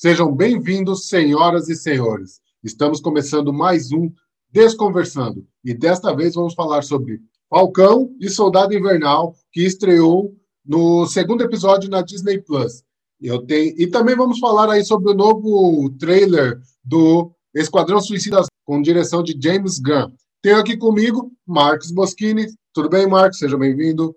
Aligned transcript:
Sejam 0.00 0.34
bem-vindos, 0.34 1.08
senhoras 1.10 1.68
e 1.68 1.76
senhores. 1.76 2.40
Estamos 2.64 3.02
começando 3.02 3.52
mais 3.52 3.92
um 3.92 4.10
Desconversando 4.50 5.46
e 5.62 5.74
desta 5.74 6.16
vez 6.16 6.34
vamos 6.34 6.54
falar 6.54 6.80
sobre 6.80 7.20
Falcão 7.50 8.10
e 8.18 8.30
Soldado 8.30 8.72
Invernal, 8.72 9.34
que 9.52 9.60
estreou 9.60 10.34
no 10.64 11.04
segundo 11.04 11.42
episódio 11.44 11.90
na 11.90 12.00
Disney 12.00 12.40
Plus. 12.40 12.82
Eu 13.20 13.44
tenho 13.44 13.74
e 13.78 13.86
também 13.88 14.16
vamos 14.16 14.38
falar 14.38 14.70
aí 14.70 14.82
sobre 14.82 15.12
o 15.12 15.14
novo 15.14 15.90
trailer 15.98 16.58
do 16.82 17.30
Esquadrão 17.54 18.00
Suicida 18.00 18.40
com 18.64 18.80
direção 18.80 19.22
de 19.22 19.38
James 19.38 19.78
Gunn. 19.78 20.14
Tenho 20.40 20.60
aqui 20.60 20.78
comigo 20.78 21.30
Marcos 21.46 21.92
Boschini. 21.92 22.46
Tudo 22.72 22.88
bem, 22.88 23.06
Marcos? 23.06 23.38
Seja 23.38 23.58
bem-vindo. 23.58 24.16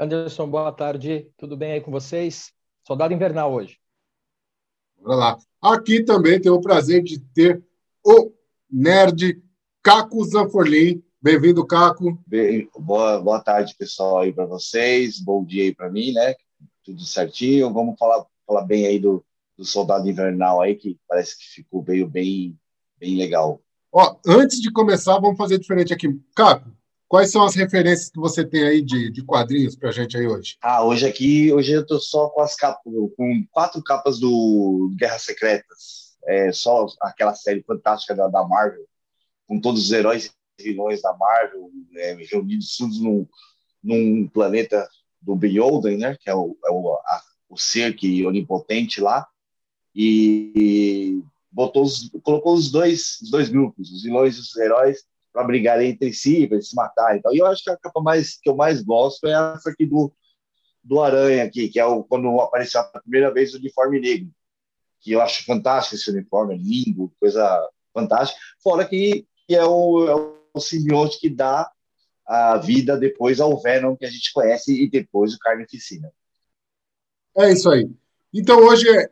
Anderson, 0.00 0.48
boa 0.48 0.70
tarde. 0.70 1.28
Tudo 1.36 1.56
bem 1.56 1.72
aí 1.72 1.80
com 1.80 1.90
vocês? 1.90 2.52
Soldado 2.86 3.12
Invernal 3.12 3.52
hoje. 3.52 3.76
Bora 5.00 5.16
lá. 5.16 5.38
Aqui 5.62 6.02
também 6.02 6.40
tenho 6.40 6.54
o 6.54 6.60
prazer 6.60 7.02
de 7.02 7.18
ter 7.18 7.62
o 8.04 8.32
nerd 8.70 9.42
Caco 9.82 10.24
Zanforlin. 10.24 11.02
Bem-vindo, 11.20 11.66
Caco. 11.66 12.18
Bem, 12.26 12.68
boa, 12.78 13.20
boa 13.20 13.40
tarde, 13.40 13.74
pessoal, 13.76 14.18
aí 14.18 14.32
para 14.32 14.44
vocês. 14.44 15.20
Bom 15.20 15.44
dia 15.44 15.64
aí 15.64 15.74
para 15.74 15.90
mim, 15.90 16.12
né? 16.12 16.34
Tudo 16.84 17.02
certinho. 17.02 17.72
Vamos 17.72 17.98
falar, 17.98 18.24
falar 18.46 18.62
bem 18.62 18.86
aí 18.86 18.98
do, 18.98 19.24
do 19.56 19.64
Soldado 19.64 20.08
Invernal 20.08 20.60
aí, 20.60 20.74
que 20.74 20.98
parece 21.08 21.38
que 21.38 21.44
ficou 21.44 21.82
bem, 21.82 22.06
bem, 22.06 22.58
bem 22.98 23.16
legal. 23.16 23.60
Ó, 23.92 24.16
antes 24.26 24.60
de 24.60 24.70
começar, 24.70 25.18
vamos 25.18 25.38
fazer 25.38 25.58
diferente 25.58 25.92
aqui. 25.92 26.20
Caco, 26.34 26.70
Quais 27.08 27.30
são 27.32 27.42
as 27.42 27.54
referências 27.54 28.10
que 28.10 28.20
você 28.20 28.44
tem 28.44 28.62
aí 28.64 28.82
de, 28.82 29.10
de 29.10 29.24
quadrinhos 29.24 29.74
para 29.74 29.88
a 29.88 29.92
gente 29.92 30.14
aí 30.14 30.26
hoje? 30.26 30.58
Ah, 30.60 30.84
hoje 30.84 31.06
aqui, 31.06 31.50
hoje 31.50 31.72
eu 31.72 31.86
tô 31.86 31.98
só 31.98 32.28
com 32.28 32.42
as 32.42 32.54
capas, 32.54 32.82
com 33.16 33.46
quatro 33.50 33.82
capas 33.82 34.20
do 34.20 34.94
Guerras 34.94 35.22
Secretas. 35.22 36.18
É 36.26 36.52
só 36.52 36.86
aquela 37.00 37.34
série 37.34 37.62
fantástica 37.62 38.14
da, 38.14 38.28
da 38.28 38.46
Marvel, 38.46 38.86
com 39.46 39.58
todos 39.58 39.84
os 39.84 39.90
heróis 39.90 40.30
e 40.58 40.62
vilões 40.62 41.00
da 41.00 41.16
Marvel 41.16 41.70
é, 41.96 42.14
reunidos 42.30 42.76
todos 42.76 43.00
num, 43.00 43.26
num 43.82 44.28
planeta 44.28 44.86
do 45.22 45.34
Beholden, 45.34 45.96
né? 45.96 46.16
Que 46.20 46.28
é 46.28 46.34
o, 46.34 46.58
é 46.62 46.70
o, 46.70 46.92
a, 46.92 47.22
o 47.48 47.56
ser 47.56 47.96
que 47.96 48.26
onipotente 48.26 49.00
lá. 49.00 49.26
E, 49.94 50.52
e 50.54 51.22
botou 51.50 51.84
os, 51.84 52.10
colocou 52.22 52.52
os 52.52 52.70
dois, 52.70 53.18
os 53.22 53.30
dois 53.30 53.48
grupos, 53.48 53.90
os 53.90 54.02
vilões 54.02 54.36
e 54.36 54.40
os 54.40 54.56
heróis, 54.56 55.06
para 55.32 55.44
brigar 55.44 55.82
entre 55.82 56.12
si, 56.12 56.46
para 56.46 56.60
se 56.60 56.74
matar 56.74 57.16
e 57.16 57.22
tal. 57.22 57.34
E 57.34 57.38
eu 57.38 57.46
acho 57.46 57.62
que 57.62 57.70
a 57.70 57.76
capa 57.76 58.00
mais 58.00 58.38
que 58.40 58.48
eu 58.48 58.56
mais 58.56 58.82
gosto 58.82 59.26
é 59.26 59.32
essa 59.32 59.70
aqui 59.70 59.86
do, 59.86 60.12
do 60.82 61.00
Aranha 61.00 61.44
aqui, 61.44 61.68
que 61.68 61.78
é 61.78 61.84
o, 61.84 62.02
quando 62.04 62.40
apareceu 62.40 62.80
a 62.80 63.00
primeira 63.00 63.32
vez 63.32 63.54
o 63.54 63.58
uniforme 63.58 64.00
negro, 64.00 64.30
que 65.00 65.12
eu 65.12 65.20
acho 65.20 65.44
fantástico 65.44 65.96
esse 65.96 66.10
uniforme, 66.10 66.54
é 66.54 66.58
lindo, 66.58 67.12
coisa 67.20 67.68
fantástica. 67.94 68.40
Fora 68.62 68.86
que, 68.86 69.26
que 69.46 69.54
é, 69.54 69.64
o, 69.64 70.08
é 70.08 70.14
o 70.54 70.60
simbionte 70.60 71.20
que 71.20 71.30
dá 71.30 71.70
a 72.26 72.58
vida 72.58 72.96
depois 72.96 73.40
ao 73.40 73.60
Venom 73.60 73.96
que 73.96 74.04
a 74.04 74.10
gente 74.10 74.32
conhece 74.32 74.82
e 74.82 74.88
depois 74.88 75.34
o 75.34 75.38
Carnificina. 75.38 76.12
É 77.36 77.52
isso 77.52 77.70
aí. 77.70 77.90
Então 78.34 78.58
hoje 78.60 78.88
é 78.88 79.10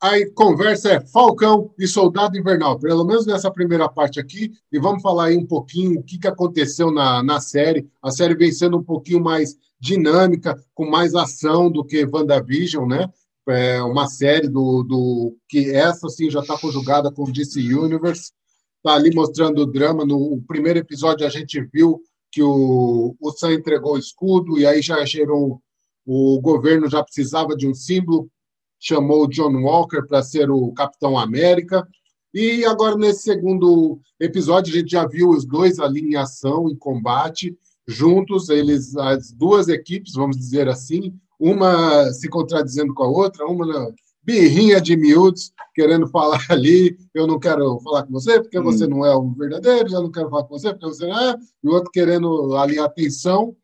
a 0.00 0.12
conversa 0.32 0.92
é 0.92 1.00
Falcão 1.00 1.74
e 1.76 1.86
Soldado 1.86 2.38
Invernal, 2.38 2.78
pelo 2.78 3.04
menos 3.04 3.26
nessa 3.26 3.50
primeira 3.50 3.88
parte 3.88 4.20
aqui, 4.20 4.52
e 4.70 4.78
vamos 4.78 5.02
falar 5.02 5.26
aí 5.26 5.36
um 5.36 5.46
pouquinho 5.46 5.98
o 5.98 6.02
que, 6.04 6.18
que 6.18 6.28
aconteceu 6.28 6.92
na, 6.92 7.20
na 7.22 7.40
série. 7.40 7.88
A 8.00 8.12
série 8.12 8.36
vem 8.36 8.52
sendo 8.52 8.78
um 8.78 8.82
pouquinho 8.82 9.20
mais 9.20 9.56
dinâmica, 9.80 10.56
com 10.72 10.88
mais 10.88 11.16
ação 11.16 11.70
do 11.70 11.84
que 11.84 12.04
WandaVision, 12.04 12.86
né? 12.86 13.08
É 13.48 13.82
uma 13.82 14.06
série 14.06 14.46
do, 14.46 14.84
do 14.84 15.36
que 15.48 15.70
essa 15.70 16.08
sim 16.08 16.30
já 16.30 16.40
está 16.40 16.56
conjugada 16.58 17.10
com 17.10 17.24
DC 17.24 17.60
Universe. 17.60 18.30
Está 18.76 18.94
ali 18.94 19.12
mostrando 19.12 19.62
o 19.62 19.66
drama. 19.66 20.04
No 20.04 20.40
primeiro 20.46 20.78
episódio 20.78 21.26
a 21.26 21.30
gente 21.30 21.60
viu 21.72 22.00
que 22.30 22.42
o, 22.42 23.16
o 23.18 23.30
Sam 23.32 23.54
entregou 23.54 23.94
o 23.94 23.98
escudo, 23.98 24.58
e 24.58 24.66
aí 24.66 24.80
já 24.80 25.04
gerou. 25.04 25.60
O 26.06 26.40
governo 26.40 26.88
já 26.88 27.02
precisava 27.02 27.56
de 27.56 27.66
um 27.66 27.74
símbolo 27.74 28.30
chamou 28.78 29.24
o 29.24 29.28
John 29.28 29.62
Walker 29.62 30.02
para 30.06 30.22
ser 30.22 30.50
o 30.50 30.72
Capitão 30.72 31.18
América. 31.18 31.86
E 32.32 32.64
agora, 32.64 32.96
nesse 32.96 33.22
segundo 33.22 33.98
episódio, 34.20 34.72
a 34.72 34.78
gente 34.78 34.90
já 34.90 35.06
viu 35.06 35.30
os 35.30 35.44
dois 35.44 35.78
ali 35.78 36.00
em 36.00 36.16
ação, 36.16 36.68
em 36.68 36.76
combate, 36.76 37.56
juntos, 37.86 38.48
eles, 38.48 38.96
as 38.96 39.32
duas 39.32 39.68
equipes, 39.68 40.12
vamos 40.12 40.36
dizer 40.36 40.68
assim, 40.68 41.14
uma 41.40 42.12
se 42.12 42.28
contradizendo 42.28 42.92
com 42.92 43.04
a 43.04 43.08
outra, 43.08 43.46
uma 43.46 43.66
na 43.66 43.88
birrinha 44.22 44.78
de 44.78 44.94
miúdos, 44.94 45.52
querendo 45.74 46.06
falar 46.08 46.44
ali, 46.50 46.98
eu 47.14 47.26
não 47.26 47.38
quero 47.38 47.80
falar 47.80 48.02
com 48.02 48.12
você 48.12 48.38
porque 48.38 48.58
hum. 48.58 48.64
você 48.64 48.86
não 48.86 49.06
é 49.06 49.16
o 49.16 49.30
verdadeiro, 49.30 49.88
eu 49.90 50.02
não 50.02 50.10
quero 50.10 50.28
falar 50.28 50.44
com 50.44 50.58
você 50.58 50.70
porque 50.70 50.86
você 50.86 51.06
não 51.06 51.18
é, 51.18 51.34
e 51.64 51.68
o 51.68 51.72
outro 51.72 51.90
querendo 51.90 52.54
ali 52.56 52.78
atenção, 52.78 53.56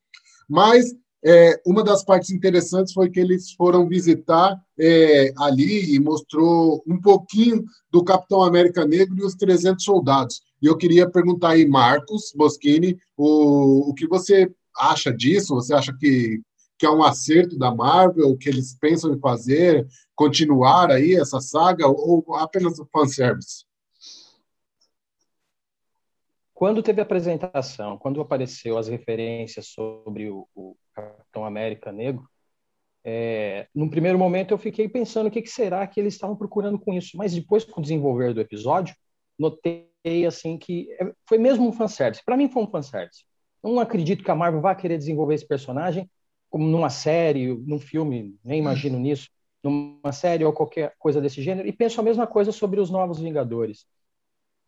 mas 0.49 0.95
é, 1.25 1.59
uma 1.65 1.83
das 1.83 2.05
partes 2.05 2.31
interessantes 2.31 2.93
foi 2.93 3.09
que 3.09 3.19
eles 3.19 3.53
foram 3.53 3.89
visitar 3.89 4.61
é, 4.79 5.33
ali 5.39 5.95
e 5.95 5.99
mostrou 5.99 6.83
um 6.87 7.01
pouquinho 7.01 7.65
do 7.91 8.05
Capitão 8.05 8.43
América 8.43 8.85
Negro 8.85 9.17
e 9.19 9.25
os 9.25 9.35
300 9.35 9.83
soldados. 9.83 10.43
E 10.61 10.67
eu 10.67 10.77
queria 10.77 11.09
perguntar 11.09 11.51
aí, 11.51 11.67
Marcos 11.67 12.33
Boschini, 12.37 12.99
o, 13.17 13.91
o 13.91 13.95
que 13.95 14.07
você 14.07 14.53
acha 14.77 15.11
disso? 15.11 15.55
Você 15.55 15.73
acha 15.73 15.97
que, 15.99 16.43
que 16.79 16.85
é 16.85 16.91
um 16.91 17.03
acerto 17.03 17.57
da 17.57 17.75
Marvel, 17.75 18.37
que 18.37 18.51
eles 18.51 18.77
pensam 18.79 19.15
em 19.15 19.19
fazer, 19.19 19.87
continuar 20.15 20.91
aí 20.91 21.15
essa 21.15 21.41
saga, 21.41 21.87
ou 21.89 22.23
apenas 22.35 22.79
o 22.79 22.87
fanservice? 22.93 23.65
Quando 26.65 26.83
teve 26.83 26.99
a 26.99 27.05
apresentação, 27.05 27.99
quando 27.99 28.23
apareceu 28.23 28.79
as 28.79 28.89
referências 28.89 29.67
sobre 29.67 30.31
o, 30.31 30.49
o 30.55 30.75
Capitão 30.95 31.45
América 31.45 31.93
Negro, 31.93 32.27
é, 33.05 33.69
num 33.75 33.87
primeiro 33.87 34.19
momento 34.19 34.53
eu 34.53 34.57
fiquei 34.57 34.89
pensando 34.89 35.27
o 35.27 35.31
que, 35.31 35.43
que, 35.43 35.51
será 35.51 35.87
que 35.87 36.01
eles 36.01 36.15
estavam 36.15 36.35
procurando 36.35 36.79
com 36.79 36.95
isso, 36.95 37.19
mas 37.19 37.35
depois 37.35 37.65
com 37.65 37.81
o 37.81 37.83
desenvolver 37.83 38.33
do 38.33 38.41
episódio, 38.41 38.97
notei 39.39 39.91
assim 40.27 40.57
que 40.57 40.91
é, 40.99 41.13
foi 41.29 41.37
mesmo 41.37 41.69
um 41.69 41.71
fanservice. 41.71 42.25
Para 42.25 42.35
mim 42.35 42.49
foi 42.49 42.63
um 42.63 42.71
fanservice. 42.71 43.27
Não 43.63 43.79
acredito 43.79 44.25
que 44.25 44.31
a 44.31 44.35
Marvel 44.35 44.63
vá 44.63 44.75
querer 44.75 44.97
desenvolver 44.97 45.35
esse 45.35 45.47
personagem 45.47 46.11
como 46.49 46.65
numa 46.65 46.89
série, 46.89 47.55
num 47.55 47.79
filme, 47.79 48.39
nem 48.43 48.59
imagino 48.59 48.99
nisso, 48.99 49.29
numa 49.63 50.13
série 50.13 50.47
ou 50.47 50.53
qualquer 50.55 50.95
coisa 50.99 51.21
desse 51.21 51.43
gênero, 51.43 51.69
e 51.69 51.73
penso 51.75 52.01
a 52.01 52.05
mesma 52.05 52.27
coisa 52.27 52.51
sobre 52.53 52.81
os 52.81 52.89
Novos 52.89 53.21
Vingadores 53.21 53.85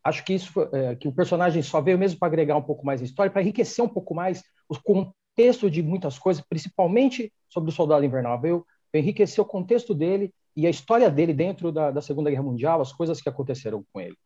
acho 0.07 0.25
que 0.25 0.35
isso 0.35 0.53
é, 0.73 0.95
que 0.95 1.09
o 1.09 1.13
personagem 1.13 1.63
só 1.63 1.81
veio 1.81 1.99
mesmo 1.99 2.19
para 2.19 2.29
agregar 2.29 2.57
um 2.57 2.63
pouco 2.63 2.87
mais 2.87 3.03
a 3.03 3.05
história, 3.05 3.31
para 3.31 3.43
enriquecer 3.43 3.85
um 3.85 3.89
pouco 3.89 4.15
mais 4.15 4.43
o 4.69 4.79
contexto 4.81 5.71
de 5.71 5.83
muitas 5.83 6.19
coisas, 6.19 6.43
principalmente 6.49 7.33
sobre 7.49 7.71
o 7.71 7.73
Soldado 7.73 8.05
Invernal. 8.05 8.41
Veio, 8.41 8.67
enriquecer 8.95 9.43
o 9.43 9.47
contexto 9.47 9.95
dele 9.95 10.33
e 10.57 10.67
a 10.67 10.71
história 10.71 11.11
dele 11.11 11.35
dentro 11.35 11.71
da, 11.71 11.91
da, 11.91 12.01
Segunda 12.01 12.31
Guerra 12.31 12.43
Mundial, 12.43 12.81
as 12.81 12.93
coisas 12.93 13.21
que 13.21 13.29
aconteceram 13.29 13.85
com 13.93 14.01
ele. 14.01 14.17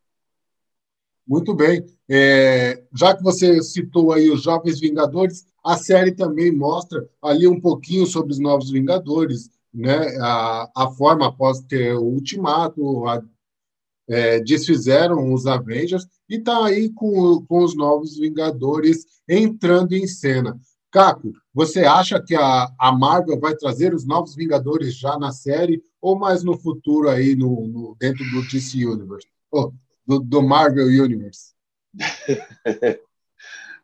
Muito 1.26 1.54
bem. 1.54 1.84
É, 2.08 2.82
já 2.94 3.16
que 3.16 3.22
você 3.22 3.62
citou 3.62 4.12
aí 4.12 4.30
os 4.30 4.42
Jovens 4.42 4.78
Vingadores, 4.78 5.46
a 5.64 5.76
série 5.76 6.12
também 6.12 6.54
mostra 6.54 7.08
ali 7.22 7.48
um 7.48 7.60
pouquinho 7.60 8.06
sobre 8.06 8.32
os 8.32 8.38
Novos 8.38 8.70
Vingadores, 8.70 9.50
né? 9.72 10.16
A, 10.20 10.70
a 10.76 10.90
forma 10.90 11.26
após 11.26 11.60
ter 11.60 11.94
o 11.94 12.02
Ultimato, 12.02 13.06
a 13.06 13.22
é, 14.10 14.40
desfizeram 14.40 15.32
os 15.32 15.46
Avengers 15.46 16.06
e 16.28 16.36
está 16.36 16.66
aí 16.66 16.90
com, 16.92 17.44
com 17.46 17.64
os 17.64 17.76
novos 17.76 18.18
Vingadores 18.18 19.06
entrando 19.28 19.92
em 19.92 20.06
cena. 20.06 20.58
Caco, 20.90 21.32
você 21.54 21.84
acha 21.84 22.20
que 22.20 22.34
a, 22.34 22.68
a 22.76 22.90
Marvel 22.90 23.38
vai 23.38 23.54
trazer 23.54 23.94
os 23.94 24.04
novos 24.04 24.34
Vingadores 24.34 24.96
já 24.96 25.16
na 25.16 25.30
série 25.30 25.80
ou 26.00 26.18
mais 26.18 26.42
no 26.42 26.58
futuro 26.58 27.08
aí 27.08 27.36
no, 27.36 27.68
no 27.68 27.96
dentro 27.98 28.24
do 28.30 28.42
DC 28.42 28.84
Universe? 28.84 29.28
Oh, 29.52 29.72
do, 30.04 30.18
do 30.18 30.42
Marvel 30.42 30.86
Universe? 30.86 31.54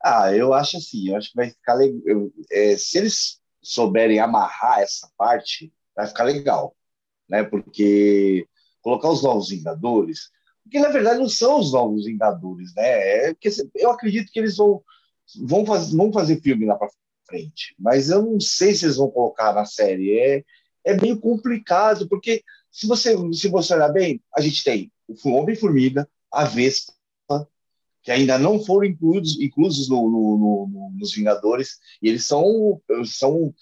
ah, 0.02 0.34
eu 0.34 0.52
acho 0.52 0.78
assim, 0.78 1.08
eu 1.08 1.16
acho 1.16 1.30
que 1.30 1.36
vai 1.36 1.50
ficar 1.50 1.74
legal. 1.74 2.30
É, 2.50 2.76
se 2.76 2.98
eles 2.98 3.40
souberem 3.62 4.18
amarrar 4.18 4.80
essa 4.80 5.08
parte, 5.16 5.72
vai 5.94 6.08
ficar 6.08 6.24
legal, 6.24 6.74
né? 7.28 7.44
Porque 7.44 8.48
colocar 8.86 9.10
os 9.10 9.20
novos 9.20 9.48
Vingadores, 9.48 10.30
porque 10.62 10.78
na 10.78 10.90
verdade 10.90 11.18
não 11.18 11.28
são 11.28 11.58
os 11.58 11.72
novos 11.72 12.04
Vingadores, 12.04 12.72
né? 12.76 12.84
É 13.28 13.34
que 13.34 13.48
eu 13.74 13.90
acredito 13.90 14.30
que 14.30 14.38
eles 14.38 14.56
vão 14.56 14.80
vão 15.44 15.66
fazer, 15.66 15.96
vão 15.96 16.12
fazer 16.12 16.40
filme 16.40 16.66
lá 16.66 16.76
para 16.76 16.88
frente, 17.28 17.74
mas 17.76 18.10
eu 18.10 18.22
não 18.22 18.38
sei 18.38 18.76
se 18.76 18.84
eles 18.84 18.96
vão 18.96 19.10
colocar 19.10 19.52
na 19.52 19.64
série. 19.64 20.16
É, 20.16 20.44
é 20.84 21.00
meio 21.00 21.18
complicado, 21.18 22.08
porque 22.08 22.44
se 22.70 22.86
você 22.86 23.16
se 23.32 23.48
você 23.48 23.74
olhar 23.74 23.88
bem, 23.88 24.22
a 24.36 24.40
gente 24.40 24.62
tem 24.62 24.92
o 25.08 25.30
Homem-Formiga, 25.30 26.08
a 26.32 26.44
Vespa, 26.44 26.94
que 28.04 28.12
ainda 28.12 28.38
não 28.38 28.62
foram 28.62 28.86
incluídos, 28.86 29.36
inclusos 29.40 29.88
no, 29.88 30.08
no, 30.08 30.38
no, 30.68 30.92
nos 30.96 31.12
Vingadores, 31.12 31.80
e 32.00 32.08
eles 32.08 32.24
são, 32.24 32.80
são, 33.04 33.52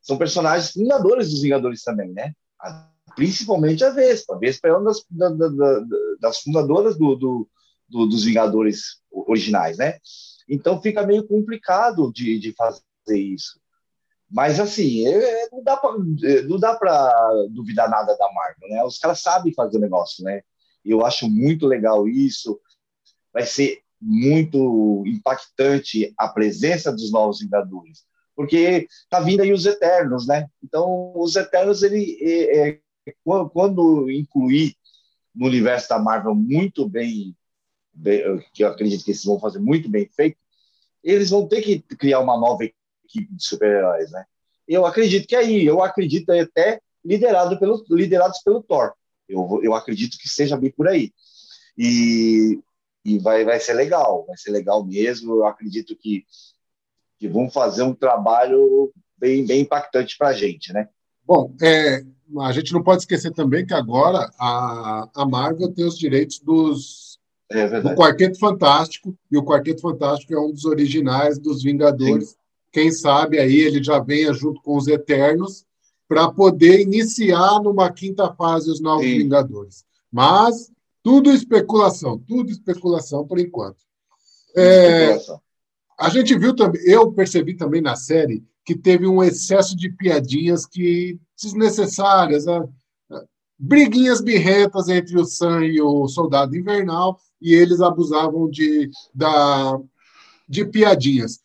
são 0.00 0.16
personagens 0.16 0.72
Vingadores 0.72 1.28
dos 1.28 1.42
Vingadores 1.42 1.82
também, 1.82 2.10
né? 2.14 2.32
A 2.58 2.93
principalmente 3.14 3.84
a 3.84 3.90
Vespa. 3.90 4.34
A 4.34 4.38
Vespa 4.38 4.68
é 4.68 4.72
uma 4.72 4.84
das, 4.84 5.04
da, 5.10 5.28
da, 5.28 5.84
das 6.20 6.40
fundadoras 6.40 6.96
do, 6.96 7.14
do, 7.16 7.48
do, 7.88 8.06
dos 8.06 8.24
Vingadores 8.24 9.00
originais, 9.10 9.78
né? 9.78 9.98
Então 10.48 10.80
fica 10.80 11.06
meio 11.06 11.26
complicado 11.26 12.12
de, 12.12 12.38
de 12.38 12.52
fazer 12.52 12.82
isso. 13.18 13.60
Mas 14.30 14.58
assim, 14.58 15.06
é, 15.06 15.48
não 15.52 15.62
dá 15.62 15.76
para 15.76 15.96
não 16.48 16.58
dá 16.58 16.74
para 16.74 17.32
duvidar 17.50 17.88
nada 17.88 18.16
da 18.16 18.32
Marvel, 18.32 18.68
né? 18.68 18.84
Os 18.84 18.98
caras 18.98 19.20
sabem 19.20 19.54
fazer 19.54 19.78
o 19.78 19.80
negócio, 19.80 20.24
né? 20.24 20.42
Eu 20.84 21.04
acho 21.04 21.28
muito 21.28 21.66
legal 21.66 22.08
isso. 22.08 22.60
Vai 23.32 23.46
ser 23.46 23.80
muito 24.00 25.02
impactante 25.06 26.12
a 26.18 26.28
presença 26.28 26.92
dos 26.92 27.10
novos 27.10 27.40
Vingadores, 27.40 28.04
porque 28.36 28.86
tá 29.08 29.20
vindo 29.20 29.40
aí 29.40 29.52
os 29.52 29.64
Eternos, 29.64 30.26
né? 30.26 30.46
Então, 30.62 31.12
os 31.16 31.36
Eternos, 31.36 31.82
ele 31.82 32.18
é, 32.20 32.68
é, 32.68 32.80
quando 33.22 34.10
incluir 34.10 34.76
no 35.34 35.46
universo 35.46 35.88
da 35.88 35.98
Marvel 35.98 36.34
muito 36.34 36.88
bem, 36.88 37.36
bem, 37.92 38.22
que 38.52 38.64
eu 38.64 38.68
acredito 38.68 39.04
que 39.04 39.10
eles 39.10 39.24
vão 39.24 39.38
fazer 39.38 39.58
muito 39.58 39.90
bem 39.90 40.08
feito, 40.08 40.38
eles 41.02 41.30
vão 41.30 41.46
ter 41.46 41.60
que 41.60 41.80
criar 41.80 42.20
uma 42.20 42.38
nova 42.38 42.64
equipe 42.64 43.34
de 43.34 43.44
super-heróis, 43.44 44.10
né? 44.10 44.24
Eu 44.66 44.86
acredito 44.86 45.26
que 45.26 45.36
é 45.36 45.40
aí, 45.40 45.66
eu 45.66 45.82
acredito 45.82 46.30
até 46.30 46.80
liderado 47.04 47.58
pelo, 47.58 47.84
liderados 47.90 48.40
pelo 48.42 48.62
Thor. 48.62 48.92
Eu, 49.28 49.60
eu 49.62 49.74
acredito 49.74 50.16
que 50.18 50.28
seja 50.28 50.56
bem 50.56 50.70
por 50.70 50.88
aí. 50.88 51.12
E, 51.76 52.58
e 53.04 53.18
vai, 53.18 53.44
vai 53.44 53.60
ser 53.60 53.74
legal, 53.74 54.24
vai 54.26 54.36
ser 54.36 54.50
legal 54.50 54.84
mesmo. 54.84 55.34
Eu 55.34 55.46
acredito 55.46 55.94
que, 55.96 56.24
que 57.18 57.28
vão 57.28 57.50
fazer 57.50 57.82
um 57.82 57.94
trabalho 57.94 58.92
bem, 59.18 59.44
bem 59.44 59.60
impactante 59.60 60.16
para 60.16 60.28
a 60.28 60.32
gente, 60.32 60.72
né? 60.72 60.88
Bom, 61.26 61.54
é, 61.60 62.04
a 62.40 62.52
gente 62.52 62.72
não 62.72 62.82
pode 62.82 63.02
esquecer 63.02 63.32
também 63.32 63.66
que 63.66 63.74
agora 63.74 64.30
a, 64.38 65.08
a 65.14 65.26
Marvel 65.26 65.72
tem 65.72 65.84
os 65.84 65.98
direitos 65.98 66.38
dos, 66.40 67.18
é 67.50 67.80
do 67.80 67.94
Quarteto 67.94 68.38
Fantástico, 68.38 69.16
e 69.30 69.36
o 69.36 69.44
Quarteto 69.44 69.80
Fantástico 69.80 70.34
é 70.34 70.40
um 70.40 70.52
dos 70.52 70.64
originais 70.64 71.38
dos 71.38 71.62
Vingadores. 71.62 72.30
Sim. 72.30 72.36
Quem 72.72 72.90
sabe 72.90 73.38
aí 73.38 73.56
ele 73.56 73.82
já 73.82 74.00
venha 74.00 74.32
junto 74.32 74.60
com 74.62 74.76
os 74.76 74.88
Eternos 74.88 75.64
para 76.08 76.30
poder 76.30 76.80
iniciar 76.80 77.60
numa 77.62 77.90
quinta 77.90 78.32
fase 78.34 78.70
os 78.70 78.80
Novos 78.80 79.06
Sim. 79.06 79.18
Vingadores. 79.18 79.84
Mas 80.10 80.70
tudo 81.02 81.32
especulação, 81.32 82.18
tudo 82.18 82.50
especulação 82.50 83.26
por 83.26 83.38
enquanto. 83.38 83.78
É, 84.56 85.18
a 85.98 86.08
gente 86.08 86.36
viu 86.38 86.54
também, 86.54 86.80
eu 86.84 87.12
percebi 87.12 87.54
também 87.54 87.80
na 87.80 87.96
série 87.96 88.44
que 88.64 88.74
teve 88.74 89.06
um 89.06 89.22
excesso 89.22 89.76
de 89.76 89.90
piadinhas 89.90 90.64
que 90.64 91.18
desnecessárias, 91.40 92.46
né? 92.46 92.66
briguinhas 93.58 94.20
birrentas 94.20 94.88
entre 94.88 95.18
o 95.18 95.24
Sam 95.24 95.66
e 95.66 95.80
o 95.80 96.08
Soldado 96.08 96.56
Invernal, 96.56 97.18
e 97.40 97.54
eles 97.54 97.80
abusavam 97.80 98.48
de, 98.48 98.90
da, 99.14 99.78
de 100.48 100.64
piadinhas. 100.64 101.40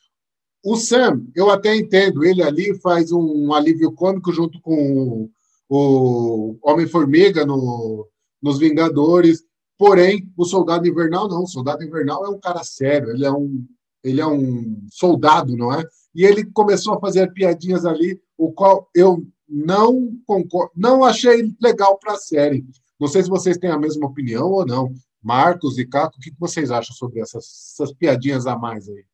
O 0.63 0.75
Sam, 0.75 1.25
eu 1.35 1.49
até 1.49 1.75
entendo, 1.75 2.23
ele 2.23 2.43
ali 2.43 2.77
faz 2.79 3.11
um 3.11 3.53
alívio 3.53 3.91
cômico 3.91 4.31
junto 4.31 4.59
com 4.61 5.29
o, 5.69 6.57
Homem-Formiga 6.61 7.45
no, 7.45 8.07
nos 8.41 8.59
Vingadores, 8.59 9.43
porém, 9.77 10.31
o 10.35 10.45
Soldado 10.45 10.87
Invernal 10.87 11.29
não, 11.29 11.43
o 11.43 11.47
Soldado 11.47 11.83
Invernal 11.83 12.25
é 12.25 12.29
um 12.29 12.39
cara 12.39 12.63
sério, 12.63 13.11
ele 13.11 13.25
é 13.25 13.31
um, 13.31 13.65
ele 14.03 14.19
é 14.19 14.27
um 14.27 14.85
soldado, 14.89 15.55
não 15.55 15.73
é? 15.73 15.83
E 16.19 16.25
ele 16.25 16.43
começou 16.51 16.95
a 16.95 16.99
fazer 16.99 17.31
piadinhas 17.31 17.85
ali, 17.85 18.21
o 18.37 18.51
qual 18.51 18.89
eu 18.93 19.25
não 19.47 20.19
concordo, 20.27 20.73
não 20.75 21.05
achei 21.05 21.55
legal 21.61 21.97
para 21.97 22.11
a 22.11 22.17
série. 22.17 22.65
Não 22.99 23.07
sei 23.07 23.23
se 23.23 23.29
vocês 23.29 23.57
têm 23.57 23.69
a 23.69 23.79
mesma 23.79 24.05
opinião 24.05 24.51
ou 24.51 24.65
não. 24.65 24.93
Marcos 25.23 25.77
e 25.77 25.87
Caco, 25.87 26.17
o 26.17 26.19
que 26.19 26.33
vocês 26.37 26.71
acham 26.71 26.93
sobre 26.93 27.21
essas, 27.21 27.45
essas 27.71 27.93
piadinhas 27.93 28.45
a 28.45 28.57
mais 28.57 28.89
aí? 28.89 29.05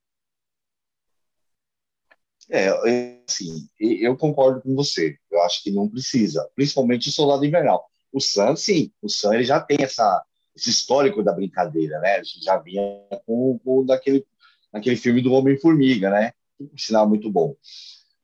É, 2.49 2.69
assim, 3.29 3.69
eu 3.79 4.17
concordo 4.17 4.63
com 4.63 4.73
você. 4.73 5.15
Eu 5.29 5.43
acho 5.43 5.61
que 5.61 5.69
não 5.69 5.87
precisa, 5.87 6.49
principalmente 6.55 7.09
o 7.09 7.11
Soldado 7.11 7.45
Invernal. 7.45 7.85
O 8.11 8.19
Sam, 8.19 8.55
sim, 8.55 8.91
o 8.99 9.07
Sam 9.07 9.35
ele 9.35 9.43
já 9.43 9.59
tem 9.59 9.77
essa, 9.79 10.23
esse 10.55 10.71
histórico 10.71 11.21
da 11.21 11.33
brincadeira, 11.33 11.99
né? 11.99 12.19
Já 12.23 12.57
vinha 12.57 12.81
com, 13.27 13.59
com 13.63 13.85
daquele, 13.85 14.25
naquele 14.73 14.95
filme 14.95 15.21
do 15.21 15.33
Homem-Formiga, 15.33 16.09
né? 16.09 16.33
Um 16.59 16.77
sinal 16.77 17.07
muito 17.07 17.31
bom. 17.31 17.55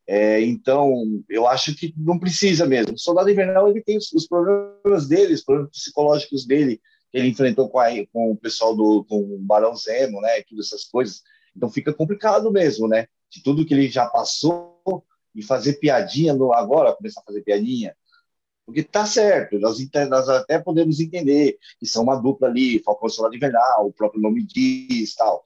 É, 0.07 0.41
então, 0.41 1.23
eu 1.29 1.47
acho 1.47 1.75
que 1.75 1.93
não 1.97 2.19
precisa 2.19 2.65
mesmo. 2.65 2.93
O 2.93 2.99
Soldado 2.99 3.29
Invernal 3.29 3.69
ele 3.69 3.81
tem 3.81 3.97
os, 3.97 4.11
os 4.11 4.27
problemas 4.27 5.07
dele, 5.07 5.33
os 5.33 5.43
problemas 5.43 5.71
psicológicos 5.71 6.45
dele, 6.45 6.81
que 7.11 7.17
ele 7.17 7.29
enfrentou 7.29 7.69
com, 7.69 7.79
a, 7.79 7.89
com 8.11 8.31
o 8.31 8.35
pessoal 8.35 8.75
do 8.75 9.05
com 9.05 9.19
o 9.19 9.39
Barão 9.39 9.75
Zemo, 9.75 10.19
né? 10.21 10.39
E 10.39 10.43
todas 10.43 10.67
essas 10.67 10.85
coisas. 10.85 11.21
Então 11.55 11.69
fica 11.69 11.93
complicado 11.93 12.51
mesmo, 12.51 12.87
né? 12.87 13.07
De 13.29 13.41
tudo 13.43 13.65
que 13.65 13.73
ele 13.73 13.87
já 13.89 14.05
passou 14.07 15.05
e 15.33 15.41
fazer 15.41 15.73
piadinha 15.73 16.33
no 16.33 16.53
agora, 16.53 16.93
começar 16.93 17.21
a 17.21 17.25
fazer 17.25 17.41
piadinha. 17.41 17.95
Porque 18.65 18.83
tá 18.83 19.05
certo, 19.05 19.59
nós, 19.59 19.77
nós 20.09 20.29
até 20.29 20.59
podemos 20.59 20.99
entender 20.99 21.57
que 21.79 21.85
são 21.85 22.03
uma 22.03 22.15
dupla 22.15 22.47
ali, 22.47 22.79
Falcão 22.83 23.09
Soldado 23.09 23.35
Invernal, 23.35 23.87
o 23.87 23.93
próprio 23.93 24.21
nome 24.21 24.45
diz 24.45 25.15
tal. 25.15 25.41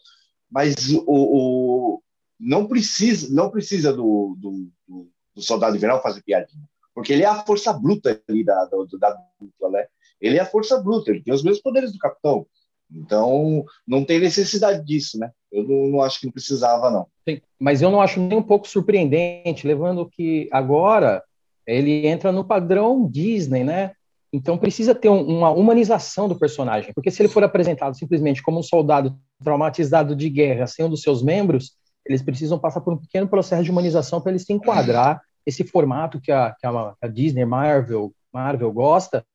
Mas 0.50 0.76
o, 0.90 1.04
o 1.08 2.04
não 2.40 2.68
precisa, 2.68 3.34
não 3.34 3.50
precisa 3.50 3.92
do, 3.94 4.36
do, 4.40 4.70
do, 4.88 5.08
do 5.36 5.42
soldado 5.42 5.76
invernal 5.76 6.02
fazer 6.02 6.22
piadinha, 6.24 6.64
porque 6.94 7.14
ele 7.14 7.24
é 7.24 7.28
a 7.28 7.44
força 7.44 7.74
bruta 7.74 8.22
ali 8.28 8.44
da, 8.44 8.66
dupla, 8.66 9.70
né? 9.70 9.86
Ele 10.20 10.38
é 10.38 10.42
a 10.42 10.46
força 10.46 10.82
bruta, 10.82 11.12
ele 11.12 11.22
tem 11.22 11.34
os 11.34 11.44
mesmos 11.44 11.62
poderes 11.62 11.92
do 11.92 12.00
capitão. 12.00 12.46
Então, 12.92 13.66
não 13.88 14.06
tem 14.06 14.20
necessidade 14.20 14.86
disso, 14.86 15.18
né? 15.20 15.32
Eu 15.52 15.64
não, 15.64 15.88
não 15.88 16.02
acho 16.02 16.20
que 16.20 16.26
não 16.26 16.32
precisava, 16.32 16.90
não. 16.90 17.08
Sim, 17.28 17.42
mas 17.60 17.82
eu 17.82 17.90
não 17.90 18.02
acho 18.02 18.20
nem 18.20 18.38
um 18.38 18.44
pouco 18.44 18.68
surpreendente, 18.68 19.68
levando 19.68 20.08
que 20.08 20.48
agora 20.52 21.24
ele 21.66 22.06
entra 22.08 22.32
no 22.32 22.46
padrão 22.46 23.10
Disney, 23.10 23.64
né? 23.64 23.92
Então 24.32 24.58
precisa 24.58 24.94
ter 24.94 25.10
um, 25.10 25.22
uma 25.22 25.50
humanização 25.50 26.28
do 26.28 26.38
personagem, 26.38 26.94
porque 26.94 27.10
se 27.10 27.22
ele 27.22 27.30
for 27.30 27.44
apresentado 27.44 27.98
simplesmente 27.98 28.44
como 28.44 28.60
um 28.60 28.64
soldado 28.64 29.18
traumatizado 29.44 30.16
de 30.16 30.30
guerra 30.30 30.68
sem 30.68 30.86
um 30.86 30.90
dos 30.90 31.02
seus 31.02 31.24
membros, 31.24 31.72
eles 32.06 32.22
precisam 32.22 32.60
passar 32.60 32.82
por 32.82 32.94
um 32.94 32.98
pequeno 32.98 33.28
processo 33.28 33.64
de 33.64 33.72
humanização 33.72 34.22
para 34.22 34.32
eles 34.32 34.44
se 34.44 34.54
enquadrar 34.54 35.22
esse 35.46 35.64
formato 35.64 36.20
que 36.20 36.32
a, 36.32 36.56
que 36.60 36.66
a, 36.66 37.08
Disney, 37.08 37.46
Marvel, 37.46 38.14
Marvel 38.34 38.72
gosta 38.72 39.26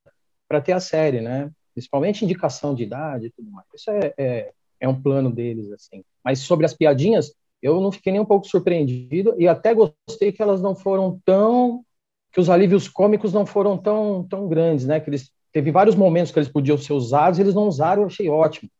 para 0.48 0.60
ter 0.60 0.72
a 0.72 0.80
série, 0.80 1.20
né? 1.20 1.50
Principalmente 1.74 2.24
indicação 2.24 2.74
de 2.74 2.82
idade 2.82 3.26
e 3.26 3.30
tudo 3.30 3.50
mais. 3.50 3.66
Isso 3.74 3.90
é, 3.90 4.14
é, 4.18 4.52
é 4.80 4.88
um 4.88 5.00
plano 5.00 5.30
deles, 5.30 5.70
assim. 5.70 6.02
Mas 6.24 6.40
sobre 6.40 6.66
as 6.66 6.74
piadinhas, 6.74 7.32
eu 7.62 7.80
não 7.80 7.92
fiquei 7.92 8.12
nem 8.12 8.20
um 8.20 8.26
pouco 8.26 8.46
surpreendido 8.46 9.34
e 9.38 9.46
até 9.46 9.74
gostei 9.74 10.32
que 10.32 10.42
elas 10.42 10.60
não 10.60 10.74
foram 10.74 11.20
tão 11.24 11.84
que 12.32 12.40
os 12.40 12.48
alívios 12.48 12.88
cômicos 12.88 13.32
não 13.32 13.44
foram 13.44 13.76
tão 13.76 14.24
tão 14.28 14.48
grandes, 14.48 14.86
né? 14.86 15.00
Que 15.00 15.10
eles 15.10 15.30
teve 15.52 15.70
vários 15.70 15.94
momentos 15.94 16.32
que 16.32 16.38
eles 16.38 16.48
podiam 16.48 16.78
ser 16.78 16.92
usados, 16.92 17.38
eles 17.38 17.54
não 17.54 17.68
usaram, 17.68 18.02
eu 18.02 18.06
achei 18.06 18.28
ótimo. 18.28 18.70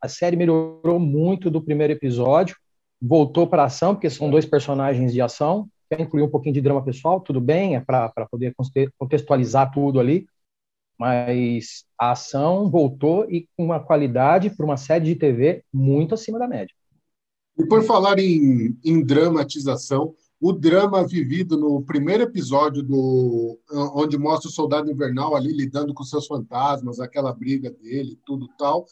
A 0.00 0.08
série 0.08 0.36
melhorou 0.36 0.98
muito 0.98 1.50
do 1.50 1.62
primeiro 1.62 1.92
episódio 1.92 2.56
voltou 3.00 3.46
para 3.46 3.64
ação, 3.64 3.94
porque 3.94 4.10
são 4.10 4.30
dois 4.30 4.44
personagens 4.44 5.12
de 5.12 5.20
ação, 5.20 5.68
quer 5.88 6.00
incluir 6.00 6.22
um 6.22 6.30
pouquinho 6.30 6.54
de 6.54 6.60
drama 6.60 6.84
pessoal, 6.84 7.20
tudo 7.20 7.40
bem, 7.40 7.76
é 7.76 7.80
para 7.80 8.10
poder 8.30 8.54
contextualizar 8.98 9.72
tudo 9.72 10.00
ali, 10.00 10.26
mas 10.98 11.84
a 11.98 12.12
ação 12.12 12.68
voltou 12.68 13.30
e 13.30 13.48
com 13.56 13.64
uma 13.64 13.80
qualidade 13.80 14.50
para 14.50 14.66
uma 14.66 14.76
série 14.76 15.04
de 15.04 15.14
TV 15.14 15.64
muito 15.72 16.14
acima 16.14 16.38
da 16.38 16.48
média. 16.48 16.74
E 17.56 17.64
por 17.66 17.82
falar 17.84 18.18
em, 18.18 18.76
em 18.84 19.04
dramatização, 19.04 20.14
o 20.40 20.52
drama 20.52 21.06
vivido 21.06 21.56
no 21.56 21.82
primeiro 21.82 22.22
episódio 22.22 22.82
do 22.82 23.58
onde 23.94 24.16
mostra 24.16 24.48
o 24.48 24.52
soldado 24.52 24.90
invernal 24.90 25.34
ali 25.34 25.52
lidando 25.52 25.92
com 25.92 26.04
seus 26.04 26.26
fantasmas, 26.26 27.00
aquela 27.00 27.32
briga 27.32 27.70
dele, 27.70 28.20
tudo 28.24 28.48
tal, 28.56 28.86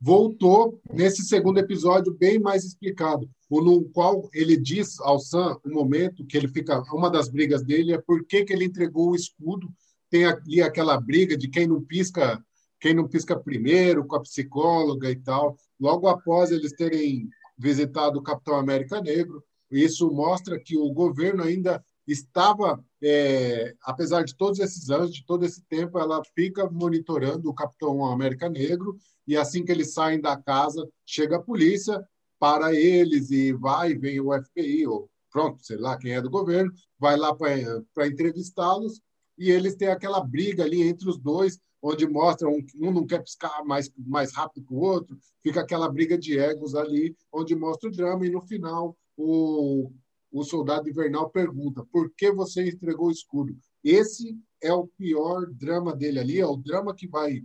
voltou 0.00 0.80
nesse 0.90 1.22
segundo 1.22 1.58
episódio 1.58 2.14
bem 2.14 2.38
mais 2.38 2.64
explicado, 2.64 3.28
no 3.50 3.84
qual 3.90 4.30
ele 4.32 4.56
diz 4.56 4.98
ao 5.00 5.18
Sam 5.18 5.58
o 5.64 5.68
momento 5.68 6.24
que 6.24 6.36
ele 6.36 6.48
fica, 6.48 6.82
uma 6.94 7.10
das 7.10 7.28
brigas 7.28 7.62
dele 7.62 7.92
é 7.92 7.98
por 7.98 8.24
que, 8.24 8.44
que 8.44 8.52
ele 8.52 8.64
entregou 8.64 9.10
o 9.10 9.14
escudo, 9.14 9.68
tem 10.08 10.24
ali 10.24 10.62
aquela 10.62 10.98
briga 10.98 11.36
de 11.36 11.48
quem 11.48 11.66
não 11.66 11.82
pisca, 11.82 12.42
quem 12.80 12.94
não 12.94 13.06
pisca 13.06 13.38
primeiro 13.38 14.06
com 14.06 14.16
a 14.16 14.20
psicóloga 14.20 15.10
e 15.10 15.16
tal. 15.16 15.56
Logo 15.78 16.08
após 16.08 16.50
eles 16.50 16.72
terem 16.72 17.28
visitado 17.58 18.18
o 18.18 18.22
Capitão 18.22 18.56
América 18.56 19.00
Negro, 19.02 19.44
isso 19.70 20.10
mostra 20.10 20.58
que 20.58 20.76
o 20.76 20.90
governo 20.92 21.42
ainda 21.42 21.84
estava, 22.12 22.82
é, 23.02 23.74
apesar 23.82 24.24
de 24.24 24.36
todos 24.36 24.58
esses 24.58 24.90
anos, 24.90 25.14
de 25.14 25.24
todo 25.24 25.44
esse 25.44 25.62
tempo, 25.64 25.98
ela 25.98 26.22
fica 26.34 26.68
monitorando 26.70 27.48
o 27.48 27.54
Capitão 27.54 28.04
América 28.04 28.48
Negro 28.48 28.96
e 29.26 29.36
assim 29.36 29.64
que 29.64 29.72
eles 29.72 29.92
saem 29.92 30.20
da 30.20 30.36
casa, 30.36 30.88
chega 31.06 31.36
a 31.36 31.42
polícia 31.42 32.04
para 32.38 32.74
eles 32.74 33.30
e 33.30 33.52
vai, 33.52 33.94
vem 33.94 34.20
o 34.20 34.32
FBI, 34.32 34.86
ou 34.86 35.10
pronto, 35.30 35.64
sei 35.64 35.76
lá 35.76 35.96
quem 35.96 36.12
é 36.12 36.20
do 36.20 36.30
governo, 36.30 36.72
vai 36.98 37.16
lá 37.16 37.34
para 37.34 38.06
entrevistá-los 38.06 39.00
e 39.38 39.50
eles 39.50 39.76
têm 39.76 39.88
aquela 39.88 40.20
briga 40.20 40.64
ali 40.64 40.82
entre 40.82 41.08
os 41.08 41.18
dois, 41.18 41.58
onde 41.82 42.06
mostram 42.06 42.52
um, 42.52 42.66
um 42.88 42.92
não 42.92 43.06
quer 43.06 43.22
piscar 43.22 43.64
mais, 43.64 43.90
mais 43.96 44.32
rápido 44.32 44.66
que 44.66 44.74
o 44.74 44.80
outro, 44.80 45.18
fica 45.42 45.60
aquela 45.60 45.88
briga 45.88 46.18
de 46.18 46.38
egos 46.38 46.74
ali, 46.74 47.16
onde 47.32 47.54
mostra 47.54 47.88
o 47.88 47.92
drama, 47.92 48.26
e 48.26 48.30
no 48.30 48.42
final 48.42 48.96
o, 49.16 49.90
o 50.30 50.44
soldado 50.44 50.88
invernal 50.88 51.30
pergunta: 51.30 51.84
por 51.90 52.10
que 52.10 52.30
você 52.30 52.68
entregou 52.68 53.08
o 53.08 53.12
escudo? 53.12 53.56
Esse 53.82 54.38
é 54.62 54.72
o 54.72 54.86
pior 54.86 55.46
drama 55.46 55.94
dele 55.94 56.18
ali, 56.18 56.38
é 56.38 56.46
o 56.46 56.56
drama 56.56 56.94
que 56.94 57.08
vai 57.08 57.42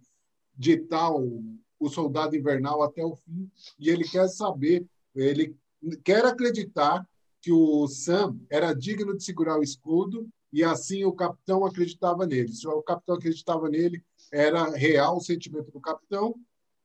ditar 0.56 1.12
o, 1.12 1.44
o 1.80 1.90
soldado 1.90 2.36
invernal 2.36 2.84
até 2.84 3.04
o 3.04 3.16
fim, 3.16 3.50
e 3.80 3.90
ele 3.90 4.04
quer 4.04 4.28
saber, 4.28 4.86
ele 5.14 5.56
quer 6.04 6.26
acreditar 6.26 7.08
que 7.42 7.52
o 7.52 7.88
Sam 7.88 8.40
era 8.50 8.74
digno 8.74 9.16
de 9.16 9.24
segurar 9.24 9.60
o 9.60 9.64
escudo 9.64 10.28
e 10.52 10.64
assim 10.64 11.04
o 11.04 11.14
capitão 11.14 11.66
acreditava 11.66 12.26
nele. 12.26 12.52
Se 12.54 12.68
o 12.68 12.82
capitão 12.82 13.16
acreditava 13.16 13.70
nele, 13.70 14.04
era 14.32 14.70
real 14.72 15.18
o 15.18 15.22
sentimento 15.22 15.72
do 15.72 15.80
capitão 15.80 16.34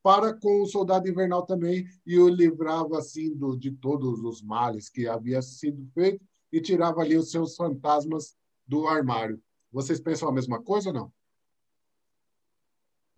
para 0.03 0.33
com 0.35 0.63
o 0.63 0.67
soldado 0.67 1.09
invernal 1.09 1.45
também 1.45 1.87
e 2.07 2.19
o 2.19 2.29
livrava 2.29 2.99
assim 2.99 3.35
do, 3.35 3.57
de 3.57 3.71
todos 3.71 4.21
os 4.21 4.43
males 4.43 4.89
que 4.89 5.07
havia 5.07 5.43
sido 5.43 5.87
feito 5.93 6.25
e 6.53 6.61
tirava 6.61 7.01
ali 7.01 7.17
os 7.17 7.31
seus 7.31 7.55
fantasmas 7.55 8.37
do 8.67 8.87
armário. 8.87 9.41
Vocês 9.73 10.01
pensam 10.01 10.29
a 10.29 10.33
mesma 10.33 10.63
coisa 10.63 10.89
ou 10.89 10.95
não? 10.95 11.13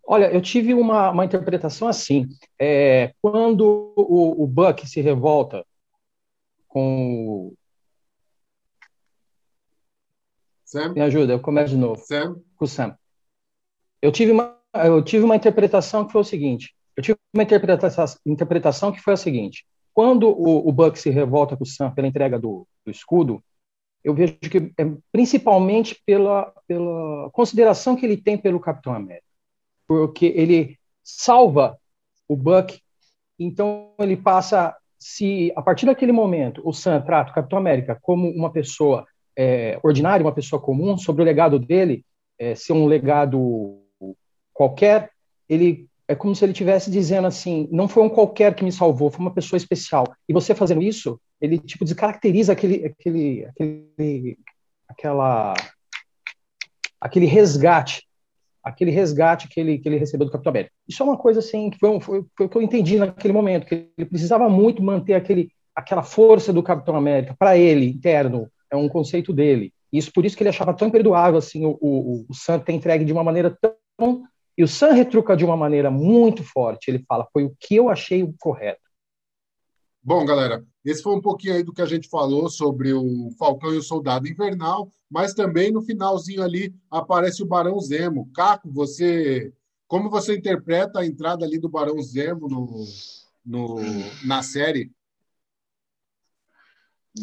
Olha, 0.05 0.31
eu 0.31 0.41
tive 0.41 0.73
uma, 0.73 1.11
uma 1.11 1.25
interpretação 1.25 1.87
assim. 1.87 2.27
É, 2.59 3.13
quando 3.21 3.93
o, 3.95 4.43
o 4.43 4.47
Buck 4.47 4.85
se 4.87 5.01
revolta 5.01 5.65
com 6.67 7.53
Sam? 10.65 10.93
Me 10.93 11.01
ajuda, 11.01 11.33
eu 11.33 11.39
começo 11.39 11.69
de 11.69 11.77
novo. 11.77 12.01
Sam? 12.03 12.41
Com 12.57 12.65
o 12.65 12.67
Sam. 12.67 12.97
Eu 14.01 14.11
tive 14.11 14.31
uma, 14.31 14.59
eu 14.73 15.03
tive 15.03 15.23
uma 15.23 15.35
interpretação 15.35 16.05
que 16.05 16.11
foi 16.11 16.21
o 16.21 16.25
seguinte. 16.25 16.73
Eu 16.95 17.03
tive 17.03 17.17
uma 17.33 17.43
interpretação, 17.43 18.05
interpretação 18.25 18.91
que 18.91 19.01
foi 19.01 19.13
a 19.13 19.17
seguinte. 19.17 19.65
Quando 19.93 20.27
o, 20.27 20.67
o 20.67 20.71
Buck 20.71 20.97
se 20.97 21.09
revolta 21.09 21.55
com 21.55 21.63
o 21.63 21.67
Sam 21.67 21.91
pela 21.91 22.07
entrega 22.07 22.39
do, 22.39 22.67
do 22.85 22.91
escudo, 22.91 23.43
eu 24.03 24.13
vejo 24.13 24.37
que 24.39 24.71
é 24.77 24.91
principalmente 25.11 26.01
pela, 26.05 26.51
pela 26.67 27.29
consideração 27.31 27.95
que 27.95 28.05
ele 28.05 28.17
tem 28.17 28.37
pelo 28.37 28.59
Capitão 28.59 28.93
América. 28.93 29.25
Porque 29.87 30.25
ele 30.25 30.77
salva 31.03 31.77
o 32.27 32.35
Buck, 32.35 32.79
então 33.39 33.93
ele 33.99 34.17
passa 34.17 34.75
se 34.99 35.51
a 35.55 35.61
partir 35.61 35.85
daquele 35.85 36.11
momento 36.11 36.61
o 36.65 36.73
Sam 36.73 37.01
trata 37.01 37.31
o 37.31 37.35
Capitão 37.35 37.59
América 37.59 37.97
como 38.01 38.29
uma 38.29 38.51
pessoa 38.51 39.05
é, 39.37 39.79
ordinário, 39.83 40.25
uma 40.25 40.33
pessoa 40.33 40.61
comum, 40.61 40.97
sobre 40.97 41.21
o 41.21 41.25
legado 41.25 41.59
dele 41.59 42.05
é, 42.39 42.55
ser 42.55 42.73
um 42.73 42.85
legado 42.85 43.82
qualquer, 44.53 45.09
ele 45.49 45.87
é 46.07 46.15
como 46.15 46.35
se 46.35 46.43
ele 46.43 46.51
estivesse 46.51 46.91
dizendo 46.91 47.27
assim, 47.27 47.67
não 47.71 47.87
foi 47.87 48.03
um 48.03 48.09
qualquer 48.09 48.53
que 48.55 48.63
me 48.63 48.71
salvou, 48.71 49.09
foi 49.09 49.21
uma 49.21 49.33
pessoa 49.33 49.57
especial. 49.57 50.05
E 50.27 50.33
você 50.33 50.53
fazendo 50.53 50.81
isso, 50.81 51.19
ele 51.39 51.57
tipo 51.57 51.85
descaracteriza 51.85 52.53
aquele, 52.53 52.85
aquele, 52.85 53.45
aquele, 53.45 54.37
aquela, 54.87 55.53
aquele 56.99 57.25
resgate, 57.25 58.05
aquele 58.63 58.91
resgate 58.91 59.47
que 59.47 59.59
ele, 59.59 59.77
que 59.77 59.87
ele 59.87 59.97
recebeu 59.97 60.25
do 60.25 60.31
Capitão 60.31 60.51
América. 60.51 60.73
Isso 60.87 61.01
é 61.01 61.05
uma 61.05 61.17
coisa 61.17 61.39
assim 61.39 61.69
que 61.69 61.79
foi, 61.79 61.99
foi, 61.99 62.25
foi 62.37 62.45
o 62.45 62.49
que 62.49 62.57
eu 62.57 62.61
entendi 62.61 62.97
naquele 62.97 63.33
momento, 63.33 63.65
que 63.65 63.89
ele 63.97 64.09
precisava 64.09 64.49
muito 64.49 64.83
manter 64.83 65.13
aquele, 65.13 65.51
aquela 65.75 66.03
força 66.03 66.51
do 66.51 66.63
Capitão 66.63 66.95
América 66.95 67.35
para 67.37 67.57
ele 67.57 67.87
interno, 67.87 68.49
é 68.69 68.75
um 68.75 68.89
conceito 68.89 69.31
dele. 69.33 69.73
Isso 69.91 70.11
por 70.11 70.25
isso 70.25 70.35
que 70.35 70.43
ele 70.43 70.49
achava 70.49 70.73
tão 70.73 70.87
imperdoável 70.87 71.37
assim 71.37 71.65
o, 71.65 71.77
o, 71.79 72.25
o 72.27 72.33
Sam 72.33 72.59
ter 72.59 72.73
entregue 72.73 73.05
de 73.05 73.13
uma 73.13 73.23
maneira 73.23 73.55
tão 73.97 74.23
e 74.57 74.63
o 74.63 74.67
Sam 74.67 74.93
retruca 74.93 75.35
de 75.35 75.43
uma 75.43 75.57
maneira 75.57 75.89
muito 75.89 76.43
forte. 76.43 76.89
Ele 76.89 77.03
fala: 77.07 77.27
"Foi 77.31 77.43
o 77.43 77.55
que 77.59 77.75
eu 77.75 77.89
achei 77.89 78.23
o 78.23 78.33
correto". 78.39 78.81
Bom, 80.01 80.25
galera, 80.25 80.65
esse 80.83 81.01
foi 81.01 81.15
um 81.15 81.21
pouquinho 81.21 81.55
aí 81.55 81.63
do 81.63 81.71
que 81.71 81.81
a 81.81 81.85
gente 81.85 82.09
falou 82.09 82.49
sobre 82.49 82.93
o 82.93 83.31
Falcão 83.39 83.73
e 83.73 83.77
o 83.77 83.81
Soldado 83.81 84.27
Invernal, 84.27 84.91
mas 85.09 85.33
também 85.33 85.71
no 85.71 85.81
finalzinho 85.81 86.43
ali 86.43 86.75
aparece 86.91 87.41
o 87.41 87.45
Barão 87.45 87.79
Zemo. 87.79 88.29
Caco, 88.33 88.69
você 88.69 89.53
como 89.87 90.09
você 90.09 90.35
interpreta 90.35 90.99
a 90.99 91.05
entrada 91.05 91.45
ali 91.45 91.59
do 91.59 91.69
Barão 91.69 92.01
Zemo 92.01 92.47
no, 92.47 92.85
no, 93.45 93.75
na 94.25 94.41
série? 94.41 94.91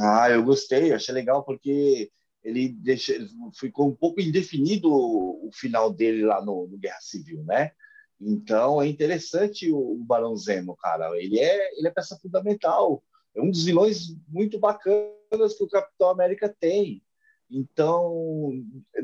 Ah, 0.01 0.31
eu 0.31 0.45
gostei, 0.45 0.93
achei 0.93 1.13
legal 1.13 1.43
porque 1.43 2.11
ele 2.43 2.69
deixa, 2.69 3.15
ficou 3.59 3.89
um 3.89 3.95
pouco 3.95 4.21
indefinido 4.21 4.91
o, 4.91 5.49
o 5.49 5.53
final 5.53 5.93
dele 5.93 6.25
lá 6.25 6.45
no, 6.45 6.67
no, 6.67 6.79
Guerra 6.79 7.01
Civil, 7.01 7.45
né? 7.45 7.73
Então 8.21 8.81
é 8.81 8.87
interessante 8.87 9.71
o, 9.71 9.79
o, 9.79 10.05
Barão 10.05 10.37
Zemo, 10.37 10.77
cara. 10.77 11.11
Ele 11.19 11.39
é, 11.39 11.79
ele 11.79 11.89
é 11.89 11.91
peça 11.91 12.19
fundamental. 12.21 13.03
É 13.35 13.41
um 13.41 13.51
dos 13.51 13.65
vilões 13.65 14.17
muito 14.29 14.59
bacanas 14.59 15.55
que 15.57 15.65
o 15.65 15.69
Capitão 15.69 16.09
América 16.09 16.49
tem. 16.49 17.03
Então, 17.51 18.53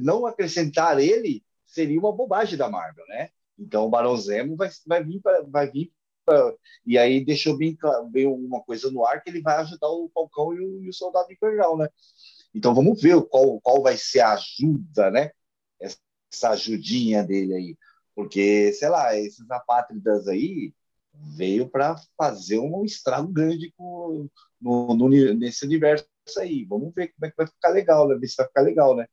não 0.00 0.26
acrescentar 0.26 0.98
ele 1.00 1.44
seria 1.64 1.98
uma 1.98 2.12
bobagem 2.12 2.56
da 2.56 2.68
Marvel, 2.68 3.04
né? 3.08 3.30
Então 3.58 3.86
o 3.86 3.90
Barão 3.90 4.16
Zemo 4.16 4.56
vai, 4.56 4.70
vai 4.86 5.04
vir 5.04 5.20
vai 5.48 5.70
vir 5.70 5.92
e 6.84 6.98
aí 6.98 7.24
deixou 7.24 7.56
bem, 7.56 7.76
bem 8.10 8.26
uma 8.26 8.60
coisa 8.60 8.90
no 8.90 9.04
ar 9.04 9.22
que 9.22 9.30
ele 9.30 9.40
vai 9.40 9.56
ajudar 9.58 9.88
o 9.88 10.10
Falcão 10.12 10.52
e 10.54 10.60
o, 10.60 10.84
e 10.84 10.88
o 10.88 10.92
Soldado 10.92 11.32
Invernal, 11.32 11.76
né? 11.78 11.88
Então 12.56 12.74
vamos 12.74 13.02
ver 13.02 13.20
qual, 13.24 13.60
qual 13.60 13.82
vai 13.82 13.98
ser 13.98 14.20
a 14.20 14.32
ajuda, 14.32 15.10
né? 15.10 15.30
Essa 15.78 16.50
ajudinha 16.50 17.22
dele 17.22 17.54
aí. 17.54 17.76
Porque, 18.14 18.72
sei 18.72 18.88
lá, 18.88 19.14
esses 19.14 19.48
apátridas 19.50 20.26
aí 20.26 20.72
veio 21.12 21.68
para 21.68 21.96
fazer 22.16 22.58
um 22.58 22.82
estrago 22.82 23.28
grande 23.28 23.72
com, 23.76 24.26
no, 24.58 24.94
no, 24.94 25.08
nesse 25.34 25.66
universo 25.66 26.06
aí. 26.38 26.64
Vamos 26.64 26.94
ver 26.94 27.08
como 27.08 27.26
é 27.26 27.30
que 27.30 27.36
vai 27.36 27.46
ficar 27.46 27.68
legal, 27.68 28.08
né? 28.08 28.16
Ver 28.16 28.26
se 28.26 28.36
vai 28.36 28.46
ficar 28.46 28.62
legal, 28.62 28.96
né? 28.96 29.06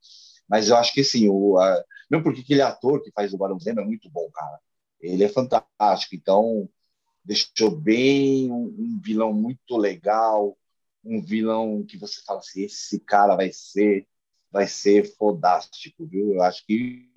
Mas 0.48 0.70
eu 0.70 0.78
acho 0.78 0.94
que 0.94 1.04
sim, 1.04 1.28
o, 1.30 1.58
a, 1.58 1.84
mesmo 2.10 2.24
porque 2.24 2.42
aquele 2.42 2.62
ator 2.62 3.02
que 3.04 3.12
faz 3.12 3.34
o 3.34 3.38
Barão 3.38 3.60
Zemo 3.60 3.82
é 3.82 3.86
muito 3.86 4.10
bom, 4.10 4.30
cara. 4.32 4.58
Ele 5.02 5.24
é 5.24 5.30
fantástico. 5.30 6.16
Então, 6.16 6.70
deixou 7.26 7.72
bem 7.72 8.50
um, 8.50 8.66
um, 8.66 9.02
vilão 9.04 9.34
muito 9.34 9.76
legal, 9.76 10.58
um 11.04 11.22
vilão 11.22 11.84
que 11.84 11.98
você 11.98 12.22
fala 12.26 12.40
assim, 12.40 12.64
esse 12.64 13.00
cara 13.00 13.36
vai 13.36 13.52
ser 13.52 14.08
vai 14.52 14.68
ser 14.68 15.04
fodástico, 15.18 16.06
viu? 16.06 16.36
Eu 16.36 16.44
acho 16.44 16.64
que 16.68 17.10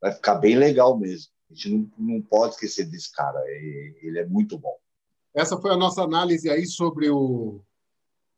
vai 0.00 0.10
ficar 0.10 0.34
bem 0.34 0.56
legal 0.56 0.98
mesmo. 0.98 1.30
A 1.48 1.54
gente 1.54 1.70
não, 1.70 1.90
não 1.96 2.20
pode 2.20 2.54
esquecer 2.54 2.84
desse 2.84 3.12
cara, 3.12 3.38
ele 3.48 4.18
é 4.18 4.26
muito 4.26 4.58
bom. 4.58 4.76
Essa 5.32 5.56
foi 5.56 5.70
a 5.70 5.76
nossa 5.76 6.02
análise 6.02 6.50
aí 6.50 6.66
sobre 6.66 7.08
o, 7.10 7.62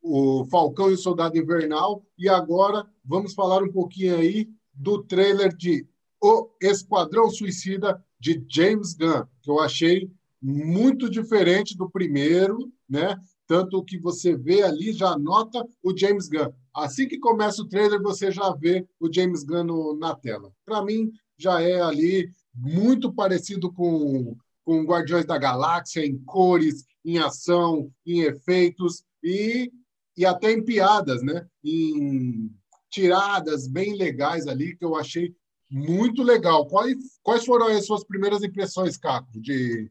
o 0.03 0.45
Falcão 0.51 0.91
e 0.91 0.95
o 0.95 0.99
Soldado 0.99 1.39
Invernal. 1.39 2.05
E 2.19 2.29
agora 2.29 2.87
vamos 3.03 3.33
falar 3.33 3.63
um 3.63 3.73
pouquinho 3.73 4.17
aí 4.17 4.51
do 4.73 5.03
trailer 5.03 5.57
de 5.57 5.87
O 6.23 6.51
Esquadrão 6.61 7.31
Suicida 7.31 8.05
de 8.19 8.45
James 8.47 8.93
Gunn, 8.93 9.25
que 9.43 9.51
eu 9.51 9.61
achei 9.61 10.11
muito 10.43 11.09
diferente 11.09 11.77
do 11.77 11.89
primeiro, 11.89 12.71
né? 12.89 13.19
Tanto 13.51 13.83
que 13.83 13.99
você 13.99 14.37
vê 14.37 14.63
ali, 14.63 14.93
já 14.93 15.19
nota 15.19 15.67
o 15.83 15.93
James 15.97 16.29
Gunn. 16.29 16.53
Assim 16.73 17.09
que 17.09 17.19
começa 17.19 17.61
o 17.61 17.69
trailer, 17.69 18.01
você 18.01 18.31
já 18.31 18.49
vê 18.53 18.87
o 19.01 19.13
James 19.13 19.43
Gunn 19.43 19.65
no, 19.65 19.97
na 19.97 20.15
tela. 20.15 20.53
Para 20.65 20.85
mim, 20.85 21.11
já 21.37 21.61
é 21.61 21.81
ali 21.81 22.31
muito 22.55 23.13
parecido 23.13 23.73
com, 23.73 24.37
com 24.65 24.85
Guardiões 24.85 25.25
da 25.25 25.37
Galáxia, 25.37 26.07
em 26.07 26.17
cores, 26.19 26.85
em 27.05 27.19
ação, 27.19 27.91
em 28.07 28.21
efeitos 28.21 29.03
e, 29.21 29.73
e 30.17 30.25
até 30.25 30.53
em 30.53 30.65
piadas, 30.65 31.21
né? 31.21 31.45
Em 31.65 32.53
tiradas 32.89 33.67
bem 33.67 33.97
legais 33.97 34.47
ali, 34.47 34.77
que 34.77 34.85
eu 34.85 34.95
achei 34.95 35.35
muito 35.69 36.23
legal. 36.23 36.69
Quais, 36.69 37.19
quais 37.21 37.45
foram 37.45 37.67
as 37.67 37.85
suas 37.85 38.05
primeiras 38.05 38.45
impressões, 38.45 38.97
Caco, 38.97 39.41
de, 39.41 39.91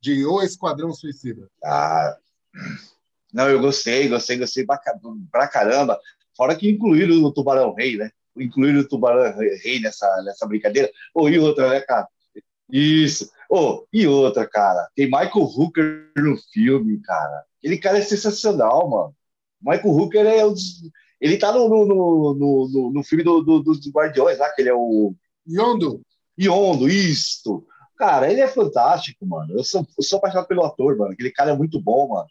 de 0.00 0.26
O 0.26 0.42
Esquadrão 0.42 0.92
Suicida? 0.92 1.48
Ah, 1.62 2.18
não, 3.32 3.48
eu 3.48 3.60
gostei, 3.60 4.08
gostei, 4.08 4.38
gostei 4.38 4.64
pra 4.64 5.48
caramba. 5.48 5.98
Fora 6.36 6.56
que 6.56 6.70
incluíram 6.70 7.22
o 7.22 7.32
Tubarão 7.32 7.74
Rei, 7.74 7.96
né? 7.96 8.10
Incluíram 8.36 8.80
o 8.80 8.88
Tubarão 8.88 9.36
Rei 9.38 9.80
nessa, 9.80 10.22
nessa 10.24 10.46
brincadeira. 10.46 10.90
Oh, 11.14 11.28
e 11.28 11.38
outra, 11.38 11.70
né, 11.70 11.80
cara? 11.80 12.08
Isso. 12.72 13.30
Oh, 13.48 13.84
e 13.92 14.06
outra, 14.06 14.46
cara. 14.48 14.88
Tem 14.94 15.06
Michael 15.06 15.30
Hooker 15.34 16.10
no 16.16 16.36
filme, 16.52 17.00
cara. 17.00 17.44
Aquele 17.58 17.78
cara 17.78 17.98
é 17.98 18.02
sensacional, 18.02 18.88
mano. 18.88 19.14
Michael 19.60 19.94
Hooker 19.94 20.26
é 20.26 20.44
o. 20.44 20.54
Ele 21.20 21.36
tá 21.36 21.52
no, 21.52 21.68
no, 21.68 21.86
no, 21.86 22.34
no, 22.34 22.90
no 22.92 23.04
filme 23.04 23.22
do, 23.22 23.42
do, 23.42 23.62
dos 23.62 23.86
Guardiões 23.90 24.38
lá, 24.38 24.50
que 24.50 24.62
ele 24.62 24.70
é 24.70 24.74
o. 24.74 25.14
Yondo. 25.46 26.00
Yondo, 26.38 26.88
isto. 26.88 27.66
Cara, 27.98 28.30
ele 28.30 28.40
é 28.40 28.48
fantástico, 28.48 29.26
mano. 29.26 29.52
Eu 29.52 29.62
sou, 29.62 29.86
eu 29.98 30.02
sou 30.02 30.18
apaixonado 30.18 30.48
pelo 30.48 30.64
ator, 30.64 30.96
mano. 30.96 31.12
Aquele 31.12 31.30
cara 31.30 31.50
é 31.50 31.56
muito 31.56 31.78
bom, 31.80 32.08
mano. 32.08 32.28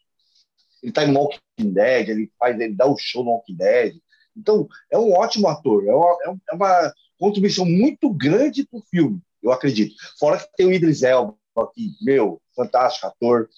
Ele 0.82 0.92
tá 0.92 1.04
em 1.04 1.16
Walking 1.16 1.40
Dead, 1.58 2.10
ele 2.10 2.32
faz, 2.38 2.60
ele 2.60 2.74
dá 2.74 2.86
o 2.86 2.94
um 2.94 2.98
show 2.98 3.24
no 3.24 3.32
Walking 3.32 3.56
Dead. 3.56 3.96
Então, 4.36 4.68
é 4.90 4.98
um 4.98 5.14
ótimo 5.14 5.48
ator. 5.48 5.86
É 5.86 5.94
uma, 5.94 6.40
é 6.52 6.56
uma, 6.56 6.94
contribuição 7.20 7.66
muito 7.66 8.10
grande 8.10 8.66
para 8.66 8.80
o 8.80 8.84
filme, 8.90 9.22
eu 9.44 9.52
acredito. 9.52 9.94
Fora 10.18 10.38
que 10.38 10.48
tem 10.56 10.66
o 10.66 10.72
Idris 10.72 11.04
Elba, 11.04 11.36
que, 11.74 11.92
meu, 12.02 12.42
fantástico 12.56 13.08
ator. 13.08 13.50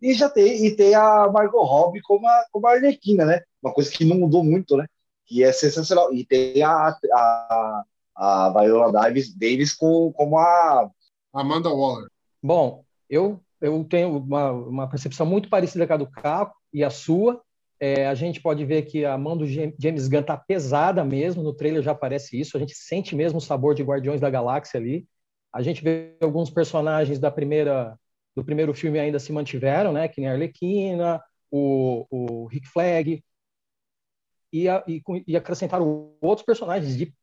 E 0.00 0.14
já 0.14 0.30
tem, 0.30 0.64
e 0.64 0.76
tem 0.76 0.94
a 0.94 1.28
Margot 1.28 1.64
Robbie 1.64 2.00
como 2.02 2.26
a, 2.26 2.46
como 2.52 2.66
a 2.66 2.72
Arlequina, 2.72 3.24
né? 3.24 3.42
Uma 3.60 3.74
coisa 3.74 3.90
que 3.90 4.04
não 4.04 4.16
mudou 4.16 4.44
muito, 4.44 4.76
né? 4.76 4.86
Que 5.26 5.42
é 5.42 5.52
sensacional. 5.52 6.14
E 6.14 6.24
tem 6.24 6.62
a, 6.62 6.96
a, 7.12 7.84
a 8.16 8.50
Viola 8.56 8.92
Davis, 8.92 9.34
Davis 9.34 9.74
com, 9.74 10.12
como 10.12 10.38
a... 10.38 10.88
Amanda 11.32 11.68
Waller. 11.68 12.08
Bom, 12.42 12.84
eu, 13.08 13.40
eu 13.60 13.84
tenho 13.84 14.18
uma, 14.18 14.50
uma 14.50 14.88
percepção 14.88 15.26
muito 15.26 15.48
parecida 15.48 15.86
com 15.86 15.92
a 15.92 15.96
do 15.96 16.10
Caco 16.10 16.59
e 16.72 16.84
a 16.84 16.90
sua. 16.90 17.42
É, 17.78 18.06
a 18.06 18.14
gente 18.14 18.42
pode 18.42 18.64
ver 18.64 18.82
que 18.82 19.06
a 19.06 19.16
mão 19.16 19.36
do 19.36 19.46
James 19.46 20.06
Gunn 20.06 20.22
tá 20.22 20.36
pesada 20.36 21.02
mesmo, 21.02 21.42
no 21.42 21.54
trailer 21.54 21.82
já 21.82 21.92
aparece 21.92 22.38
isso, 22.38 22.56
a 22.56 22.60
gente 22.60 22.74
sente 22.74 23.16
mesmo 23.16 23.38
o 23.38 23.40
sabor 23.40 23.74
de 23.74 23.82
Guardiões 23.82 24.20
da 24.20 24.28
Galáxia 24.28 24.78
ali. 24.78 25.06
A 25.52 25.62
gente 25.62 25.82
vê 25.82 26.14
alguns 26.20 26.50
personagens 26.50 27.18
da 27.18 27.30
primeira 27.30 27.98
do 28.34 28.44
primeiro 28.44 28.72
filme 28.72 28.98
ainda 28.98 29.18
se 29.18 29.32
mantiveram, 29.32 29.92
né, 29.92 30.08
que 30.08 30.20
nem 30.20 30.30
a 30.30 30.32
Arlequina, 30.32 31.20
o, 31.50 32.06
o 32.10 32.46
Rick 32.46 32.68
Flag, 32.68 33.22
e, 34.52 34.68
a, 34.68 34.84
e, 34.86 35.02
e 35.26 35.36
acrescentaram 35.36 36.14
outros 36.20 36.44
personagens 36.44 36.96
de, 36.96 37.14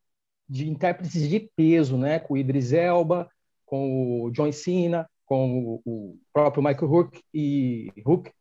de 0.47 0.69
intérpretes 0.69 1.27
de 1.27 1.39
peso, 1.55 1.97
né, 1.97 2.19
com 2.19 2.33
o 2.33 2.37
Idris 2.37 2.73
Elba, 2.73 3.29
com 3.65 4.23
o 4.23 4.31
John 4.31 4.51
Cena, 4.51 5.09
com 5.25 5.59
o, 5.59 5.81
o 5.85 6.19
próprio 6.31 6.63
Michael 6.63 6.91
Hook 6.91 7.21
e 7.33 7.91
Hook 8.05 8.31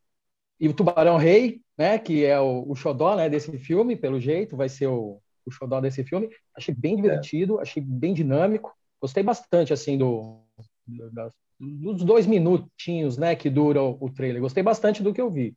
e 0.58 0.68
o 0.68 0.74
Tubarão 0.74 1.16
Rei, 1.16 1.60
né, 1.76 1.98
que 1.98 2.24
é 2.24 2.40
o, 2.40 2.64
o 2.68 2.74
xodó, 2.74 3.16
né, 3.16 3.28
desse 3.28 3.56
filme, 3.58 3.96
pelo 3.96 4.20
jeito, 4.20 4.56
vai 4.56 4.68
ser 4.68 4.86
o, 4.86 5.20
o 5.44 5.50
xodó 5.50 5.80
desse 5.80 6.02
filme. 6.02 6.30
Achei 6.54 6.74
bem 6.74 6.96
divertido, 6.96 7.58
é. 7.58 7.62
achei 7.62 7.82
bem 7.82 8.14
dinâmico. 8.14 8.72
Gostei 9.00 9.22
bastante, 9.22 9.72
assim, 9.72 9.98
do, 9.98 10.40
das, 11.12 11.32
dos 11.60 12.02
dois 12.02 12.26
minutinhos, 12.26 13.18
né, 13.18 13.36
que 13.36 13.50
dura 13.50 13.82
o, 13.82 13.96
o 14.00 14.10
trailer. 14.10 14.40
Gostei 14.40 14.62
bastante 14.62 15.02
do 15.02 15.12
que 15.12 15.20
eu 15.20 15.30
vi. 15.30 15.54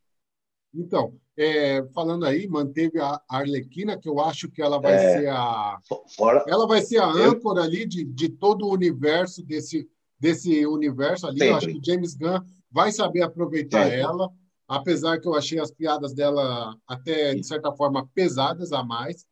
Então, 0.74 1.14
é, 1.36 1.84
falando 1.94 2.26
aí, 2.26 2.48
manteve 2.48 3.00
a 3.00 3.20
Arlequina, 3.28 3.98
que 3.98 4.08
eu 4.08 4.20
acho 4.20 4.50
que 4.50 4.62
ela 4.62 4.80
vai 4.80 4.94
é, 4.94 5.18
ser 5.18 5.30
a. 5.30 5.80
Fora, 6.16 6.44
ela 6.48 6.68
vai 6.68 6.82
ser 6.82 6.98
a 6.98 7.08
âncora 7.08 7.62
eu, 7.62 7.64
ali 7.64 7.88
de, 7.88 8.04
de 8.04 8.30
todo 8.30 8.68
o 8.68 8.74
universo 8.74 9.44
desse, 9.44 9.90
desse 10.20 10.66
universo 10.68 11.26
ali. 11.26 11.40
Sempre. 11.40 11.52
Eu 11.52 11.58
acho 11.58 11.68
que 11.68 11.78
o 11.78 11.84
James 11.84 12.14
Gunn 12.14 12.40
vai 12.72 12.92
saber 12.92 13.24
aproveitar 13.24 13.86
sempre. 13.86 14.00
ela, 14.00 14.30
apesar 14.70 15.20
que 15.20 15.28
eu 15.28 15.34
achei 15.34 15.60
as 15.60 15.72
piadas 15.72 16.14
dela 16.14 16.76
até, 16.88 17.34
de 17.34 17.46
certa 17.46 17.72
forma, 17.74 18.08
pesadas 18.14 18.72
a 18.72 18.84
mais. 18.84 19.26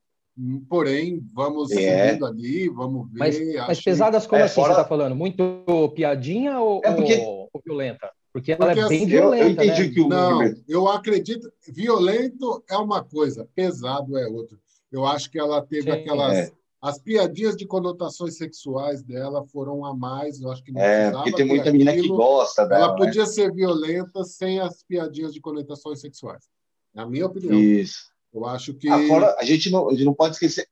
Porém, 0.68 1.24
vamos 1.34 1.72
é. 1.72 2.10
seguindo 2.10 2.26
ali, 2.26 2.70
vamos 2.70 3.10
ver. 3.12 3.20
Mas, 3.20 3.68
mas 3.68 3.82
pesadas 3.82 4.28
como 4.28 4.42
é, 4.42 4.46
assim 4.46 4.56
fora... 4.56 4.74
você 4.74 4.80
está 4.82 4.90
falando? 4.90 5.16
Muito 5.16 5.64
piadinha 5.96 6.60
ou, 6.60 6.82
é 6.84 6.94
porque... 6.94 7.16
ou, 7.16 7.50
ou 7.54 7.62
violenta? 7.64 8.12
Porque 8.34 8.52
ela 8.52 8.68
Porque, 8.68 8.80
é 8.80 8.88
bem 8.88 8.98
assim, 8.98 9.08
violenta. 9.08 9.66
Eu, 9.66 9.74
eu 9.74 9.80
né? 9.80 9.90
que 9.90 10.02
o 10.02 10.08
Não, 10.08 10.56
eu 10.68 10.88
acredito. 10.90 11.52
Violento 11.68 12.64
é 12.70 12.78
uma 12.78 13.04
coisa, 13.04 13.50
pesado 13.56 14.16
é 14.16 14.28
outra. 14.28 14.58
Eu 14.92 15.08
acho 15.08 15.32
que 15.32 15.40
ela 15.40 15.60
teve 15.62 15.92
Sim, 15.92 15.98
aquelas. 15.98 16.38
É. 16.38 16.52
As 16.82 17.00
piadinhas 17.00 17.56
de 17.56 17.66
conotações 17.66 18.38
sexuais 18.38 19.02
dela 19.02 19.44
foram 19.48 19.84
a 19.84 19.96
mais. 19.96 20.40
Eu 20.40 20.52
acho 20.52 20.64
que 20.64 20.72
não 20.72 20.82
É, 20.82 21.12
porque 21.12 21.32
tem 21.32 21.46
muita 21.46 21.72
menina 21.72 21.94
que 21.94 22.08
gosta 22.08 22.66
dela. 22.66 22.86
Ela 22.86 22.94
né? 22.94 23.06
podia 23.06 23.26
ser 23.26 23.52
violenta 23.52 24.24
sem 24.24 24.60
as 24.60 24.84
piadinhas 24.84 25.34
de 25.34 25.42
conotações 25.42 26.00
sexuais. 26.00 26.46
Na 26.94 27.06
minha 27.06 27.26
opinião. 27.26 27.60
Isso. 27.60 28.12
Eu 28.34 28.46
acho 28.46 28.74
que. 28.74 28.88
Agora, 28.90 29.36
a 29.40 29.44
gente 29.44 29.72
não, 29.72 29.90
a 29.90 29.92
gente 29.92 30.06
não 30.06 30.14
pode 30.14 30.36
esquecer. 30.36 30.68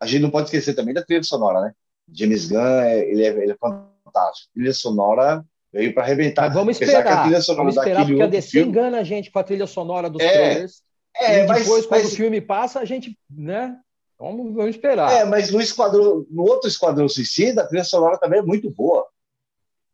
A 0.00 0.06
gente 0.06 0.22
não 0.22 0.30
pode 0.30 0.46
esquecer 0.46 0.74
também 0.74 0.92
da 0.92 1.04
trilha 1.04 1.22
sonora, 1.22 1.60
né? 1.60 1.74
James 2.12 2.48
Gunn, 2.48 2.82
ele 2.84 3.24
é, 3.24 3.28
ele 3.28 3.52
é 3.52 3.56
fantástico. 3.56 4.50
A 4.50 4.54
trilha 4.54 4.74
sonora 4.74 5.44
Veio 5.74 5.92
para 5.92 6.04
arrebentar. 6.04 6.42
Mas 6.42 6.54
vamos 6.54 6.80
esperar. 6.80 7.28
vamos 7.56 7.76
esperar, 7.76 8.06
porque 8.06 8.22
a 8.22 8.28
DC 8.28 8.50
filme... 8.50 8.70
engana 8.70 8.98
a 9.00 9.02
gente 9.02 9.28
com 9.32 9.40
a 9.40 9.42
trilha 9.42 9.66
sonora 9.66 10.08
dos 10.08 10.22
é, 10.22 10.32
trailers. 10.32 10.82
É, 11.16 11.42
e 11.42 11.46
depois, 11.46 11.66
mas, 11.66 11.86
quando 11.86 12.02
mas... 12.02 12.12
o 12.12 12.16
filme 12.16 12.40
passa, 12.40 12.78
a 12.78 12.84
gente, 12.84 13.18
né? 13.28 13.76
Vamos, 14.18 14.54
vamos 14.54 14.76
esperar. 14.76 15.12
É, 15.12 15.24
mas 15.24 15.50
no, 15.50 15.60
esquadrão, 15.60 16.26
no 16.30 16.42
outro 16.42 16.68
Esquadrão 16.68 17.08
Suicida, 17.08 17.62
a 17.62 17.66
trilha 17.66 17.84
sonora 17.84 18.18
também 18.18 18.40
é 18.40 18.42
muito 18.42 18.70
boa. 18.70 19.06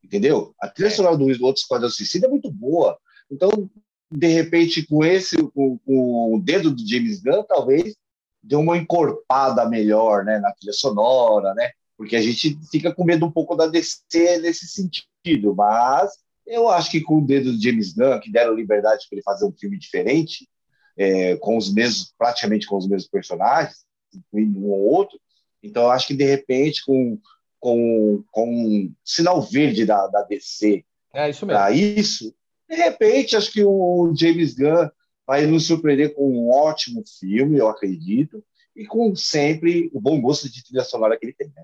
Entendeu? 0.05 0.55
A 0.61 0.69
trilha 0.69 0.89
é. 0.89 0.91
sonora 0.91 1.17
do 1.17 1.25
outro 1.45 1.61
Esquadrão 1.61 1.91
Suicida 1.91 2.27
é 2.27 2.31
muito 2.31 2.51
boa. 2.51 2.99
Então, 3.31 3.71
de 4.11 4.27
repente, 4.29 4.87
com 4.87 5.05
esse, 5.05 5.37
com, 5.37 5.79
com 5.79 6.35
o 6.35 6.41
dedo 6.41 6.71
do 6.71 6.87
James 6.87 7.23
Gunn, 7.23 7.45
talvez 7.45 7.95
deu 8.43 8.61
uma 8.61 8.77
encorpada 8.77 9.69
melhor, 9.69 10.25
né, 10.25 10.39
na 10.39 10.53
trilha 10.53 10.73
sonora, 10.73 11.55
né? 11.55 11.71
Porque 11.97 12.17
a 12.17 12.23
gente 12.23 12.59
fica 12.71 12.93
com 12.95 13.05
medo 13.05 13.27
um 13.27 13.31
pouco 13.31 13.55
da 13.55 13.67
DC 13.67 14.39
nesse 14.39 14.67
sentido 14.67 15.11
mas 15.55 16.11
eu 16.47 16.69
acho 16.69 16.91
que 16.91 17.01
com 17.01 17.19
o 17.19 17.27
dedo 17.27 17.53
do 17.53 17.63
James 17.63 17.93
Gunn, 17.93 18.19
que 18.21 18.33
deram 18.33 18.55
liberdade 18.55 19.07
para 19.09 19.17
ele 19.17 19.23
fazer 19.23 19.45
um 19.45 19.53
filme 19.53 19.79
diferente, 19.79 20.49
é, 20.97 21.37
com 21.37 21.57
os 21.57 21.73
mesmos, 21.73 22.13
praticamente 22.19 22.67
com 22.67 22.77
os 22.77 22.89
mesmos 22.89 23.09
personagens, 23.09 23.85
um 24.33 24.65
ou 24.71 24.81
outro, 24.81 25.21
então 25.63 25.85
eu 25.85 25.91
acho 25.91 26.07
que 26.07 26.15
de 26.15 26.25
repente 26.25 26.85
com, 26.85 27.19
com, 27.59 28.25
com 28.31 28.51
um 28.51 28.95
sinal 29.05 29.43
verde 29.43 29.85
da, 29.85 30.07
da 30.07 30.23
DC 30.23 30.85
é 31.13 31.29
isso 31.29 31.47
para 31.47 31.71
isso, 31.73 32.35
de 32.69 32.77
repente 32.77 33.37
acho 33.37 33.53
que 33.53 33.65
o 33.65 34.13
James 34.17 34.55
Gunn 34.55 34.89
vai 35.27 35.47
nos 35.47 35.67
surpreender 35.67 36.15
com 36.15 36.29
um 36.29 36.51
ótimo 36.51 37.05
filme, 37.07 37.59
eu 37.59 37.69
acredito, 37.69 38.45
e 38.75 38.87
com 38.87 39.15
sempre 39.15 39.91
o 39.93 40.01
bom 40.01 40.21
gosto 40.21 40.51
de 40.51 40.65
trilha 40.65 40.83
sonora 40.85 41.19
que 41.19 41.27
ele 41.27 41.33
tem. 41.33 41.53
Né? 41.55 41.63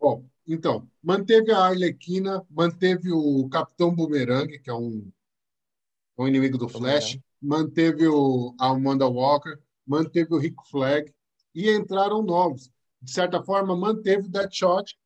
Bom, 0.00 0.24
então, 0.46 0.88
manteve 1.02 1.52
a 1.52 1.58
Arlequina, 1.58 2.44
manteve 2.50 3.12
o 3.12 3.48
Capitão 3.48 3.94
Boomerang, 3.94 4.58
que 4.58 4.68
é 4.68 4.74
um, 4.74 5.10
um 6.18 6.28
inimigo 6.28 6.58
do 6.58 6.68
Flash, 6.68 7.18
manteve 7.40 8.06
o, 8.08 8.54
a 8.58 8.68
Amanda 8.68 9.06
Walker, 9.06 9.56
manteve 9.86 10.34
o 10.34 10.38
Rick 10.38 10.56
Flag 10.70 11.12
e 11.54 11.70
entraram 11.70 12.22
novos. 12.22 12.70
De 13.00 13.10
certa 13.10 13.42
forma, 13.42 13.76
manteve 13.76 14.26
o 14.26 14.30
Deadshot, 14.30 14.96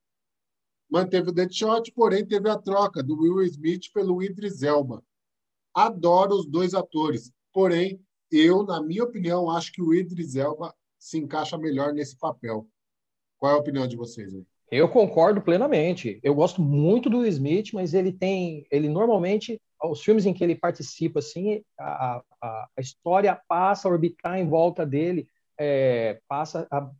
manteve 0.91 1.31
o 1.31 1.33
Deadshot, 1.33 1.93
porém 1.93 2.25
teve 2.25 2.49
a 2.49 2.57
troca 2.57 3.03
do 3.03 3.21
Will 3.21 3.43
Smith 3.43 3.93
pelo 3.93 4.23
Idris 4.23 4.63
Elba. 4.63 5.03
Adoro 5.75 6.35
os 6.37 6.47
dois 6.47 6.75
atores, 6.75 7.31
porém, 7.53 8.01
eu, 8.31 8.63
na 8.63 8.83
minha 8.83 9.05
opinião, 9.05 9.51
acho 9.51 9.73
que 9.73 9.83
o 9.83 9.95
Idris 9.95 10.37
Elba 10.37 10.75
se 10.99 11.19
encaixa 11.19 11.57
melhor 11.57 11.93
nesse 11.93 12.17
papel. 12.17 12.67
Qual 13.39 13.53
é 13.53 13.55
a 13.55 13.59
opinião 13.59 13.87
de 13.87 13.97
vocês 13.97 14.35
aí? 14.35 14.45
Eu 14.71 14.89
concordo 14.89 15.41
plenamente. 15.41 16.21
Eu 16.23 16.35
gosto 16.35 16.61
muito 16.61 17.09
do 17.09 17.27
Smith, 17.27 17.73
mas 17.73 17.95
ele 17.95 18.13
tem, 18.13 18.67
ele 18.71 18.89
normalmente, 18.89 19.61
os 19.83 20.03
filmes 20.03 20.27
em 20.27 20.35
que 20.35 20.45
ele 20.45 20.55
participa, 20.55 21.21
assim, 21.21 21.63
a, 21.79 22.23
a, 22.43 22.69
a 22.77 22.81
história 22.81 23.41
passa 23.49 23.89
a 23.89 23.91
orbitar 23.91 24.39
em 24.39 24.47
volta 24.47 24.85
dele, 24.85 25.27
é, 25.59 26.21
passa, 26.29 26.67
a, 26.71 26.91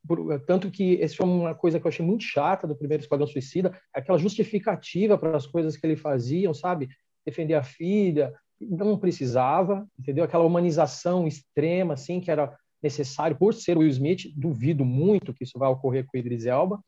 tanto 0.47 0.71
que 0.71 0.95
esse 0.95 1.17
foi 1.17 1.27
uma 1.27 1.55
coisa 1.55 1.79
que 1.79 1.87
eu 1.87 1.89
achei 1.89 2.05
muito 2.05 2.25
chata 2.25 2.67
do 2.67 2.77
primeiro 2.77 3.03
Esquadrão 3.03 3.27
Suicida, 3.27 3.79
aquela 3.95 4.19
justificativa 4.19 5.17
para 5.17 5.37
as 5.37 5.47
coisas 5.47 5.77
que 5.77 5.87
ele 5.87 5.97
fazia, 5.97 6.53
sabe? 6.55 6.89
Defender 7.25 7.55
a 7.55 7.63
filha, 7.63 8.33
não 8.61 8.99
precisava, 8.99 9.87
entendeu? 9.99 10.25
Aquela 10.25 10.45
humanização 10.45 11.27
extrema, 11.27 11.95
assim, 11.95 12.21
que 12.21 12.31
era 12.31 12.57
necessário 12.83 13.37
por 13.37 13.55
ser 13.55 13.79
Will 13.79 13.89
Smith. 13.89 14.33
Duvido 14.35 14.85
muito 14.85 15.33
que 15.33 15.45
isso 15.45 15.59
vai 15.59 15.69
ocorrer 15.69 16.05
com 16.07 16.17
o 16.17 16.21
Idris 16.21 16.47
Elba 16.47 16.81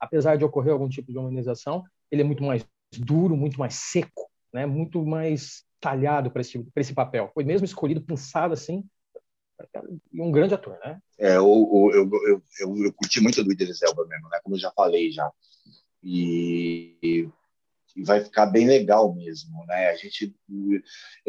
apesar 0.00 0.36
de 0.36 0.44
ocorrer 0.44 0.72
algum 0.72 0.88
tipo 0.88 1.10
de 1.10 1.18
humanização, 1.18 1.84
ele 2.10 2.22
é 2.22 2.24
muito 2.24 2.42
mais 2.42 2.64
duro, 2.98 3.36
muito 3.36 3.58
mais 3.58 3.74
seco, 3.74 4.30
né? 4.52 4.66
muito 4.66 5.04
mais 5.04 5.64
talhado 5.80 6.30
para 6.30 6.40
esse, 6.40 6.64
esse 6.76 6.94
papel. 6.94 7.30
Foi 7.34 7.44
mesmo 7.44 7.64
escolhido, 7.64 8.00
pensado 8.00 8.54
assim, 8.54 8.84
e 10.12 10.20
um 10.20 10.30
grande 10.30 10.54
ator, 10.54 10.78
né? 10.84 11.00
É, 11.18 11.36
eu, 11.36 11.90
eu, 11.94 12.10
eu, 12.12 12.42
eu, 12.60 12.84
eu 12.84 12.92
curti 12.92 13.20
muito 13.20 13.42
do 13.42 13.52
Idris 13.52 13.82
Elba 13.82 14.06
mesmo, 14.06 14.28
né? 14.28 14.38
Como 14.42 14.56
eu 14.56 14.60
já 14.60 14.70
falei 14.72 15.10
já. 15.10 15.30
E, 16.02 17.28
e 17.96 18.02
vai 18.02 18.22
ficar 18.22 18.46
bem 18.46 18.66
legal 18.66 19.14
mesmo, 19.14 19.64
né? 19.66 19.88
A 19.88 19.96
gente 19.96 20.34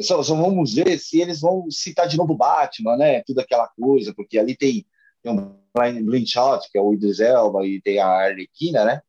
só, 0.02 0.22
só, 0.22 0.36
vamos 0.36 0.74
ver 0.74 1.00
se 1.00 1.22
eles 1.22 1.40
vão 1.40 1.70
citar 1.72 2.08
de 2.08 2.18
novo 2.18 2.36
Batman, 2.36 2.98
né? 2.98 3.24
Tudo 3.24 3.40
aquela 3.40 3.68
coisa, 3.70 4.14
porque 4.14 4.38
ali 4.38 4.56
tem, 4.56 4.86
tem 5.24 5.32
um 5.32 5.58
Blind 6.04 6.28
Shot, 6.28 6.70
que 6.70 6.78
é 6.78 6.82
o 6.82 6.94
Idris 6.94 7.20
Elba, 7.20 7.66
e 7.66 7.82
tem 7.82 8.00
a 8.00 8.08
Arlequina, 8.08 8.84
né? 8.84 9.02